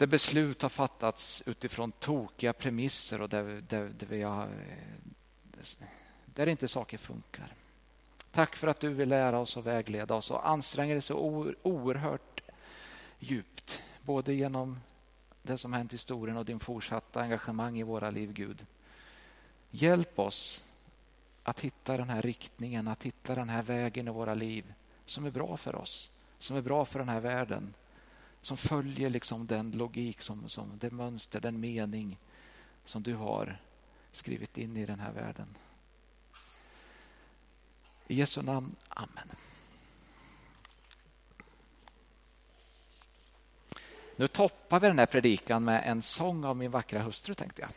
där 0.00 0.06
beslut 0.06 0.62
har 0.62 0.68
fattats 0.68 1.42
utifrån 1.46 1.92
tokiga 1.92 2.52
premisser 2.52 3.20
och 3.20 3.28
där, 3.28 3.62
där, 3.68 3.88
där, 3.98 4.06
vi 4.06 4.22
har, 4.22 4.42
eh, 4.42 5.86
där 6.24 6.46
inte 6.46 6.68
saker 6.68 6.98
funkar. 6.98 7.54
Tack 8.30 8.56
för 8.56 8.68
att 8.68 8.80
du 8.80 8.88
vill 8.88 9.08
lära 9.08 9.38
oss 9.38 9.56
och 9.56 9.66
vägleda 9.66 10.14
oss 10.14 10.30
och 10.30 10.48
anstränger 10.48 10.94
dig 10.94 11.02
så 11.02 11.14
oerhört 11.62 12.40
djupt. 13.18 13.82
Både 14.02 14.34
genom 14.34 14.80
det 15.42 15.58
som 15.58 15.72
hänt 15.72 15.92
i 15.92 15.94
historien 15.94 16.36
och 16.36 16.44
din 16.44 16.60
fortsatta 16.60 17.20
engagemang 17.20 17.78
i 17.78 17.82
våra 17.82 18.10
liv, 18.10 18.32
Gud. 18.32 18.66
Hjälp 19.70 20.18
oss 20.18 20.64
att 21.42 21.60
hitta 21.60 21.96
den 21.96 22.08
här 22.08 22.22
riktningen, 22.22 22.88
att 22.88 23.02
hitta 23.02 23.34
den 23.34 23.48
här 23.48 23.62
vägen 23.62 24.08
i 24.08 24.10
våra 24.10 24.34
liv 24.34 24.72
som 25.06 25.26
är 25.26 25.30
bra 25.30 25.56
för 25.56 25.74
oss, 25.74 26.10
som 26.38 26.56
är 26.56 26.62
bra 26.62 26.84
för 26.84 26.98
den 26.98 27.08
här 27.08 27.20
världen. 27.20 27.74
Som 28.42 28.56
följer 28.56 29.10
liksom 29.10 29.46
den 29.46 29.70
logik, 29.70 30.22
som, 30.22 30.48
som 30.48 30.78
det 30.78 30.90
mönster, 30.90 31.40
den 31.40 31.60
mening 31.60 32.18
som 32.84 33.02
du 33.02 33.14
har 33.14 33.60
skrivit 34.12 34.58
in 34.58 34.76
i 34.76 34.86
den 34.86 35.00
här 35.00 35.12
världen. 35.12 35.56
I 38.06 38.14
Jesu 38.14 38.42
namn, 38.42 38.76
Amen. 38.88 39.30
Nu 44.16 44.28
toppar 44.28 44.80
vi 44.80 44.86
den 44.86 44.98
här 44.98 45.06
predikan 45.06 45.64
med 45.64 45.82
en 45.86 46.02
sång 46.02 46.44
av 46.44 46.56
min 46.56 46.70
vackra 46.70 47.02
hustru 47.02 47.34
tänkte 47.34 47.62
jag. 47.62 47.70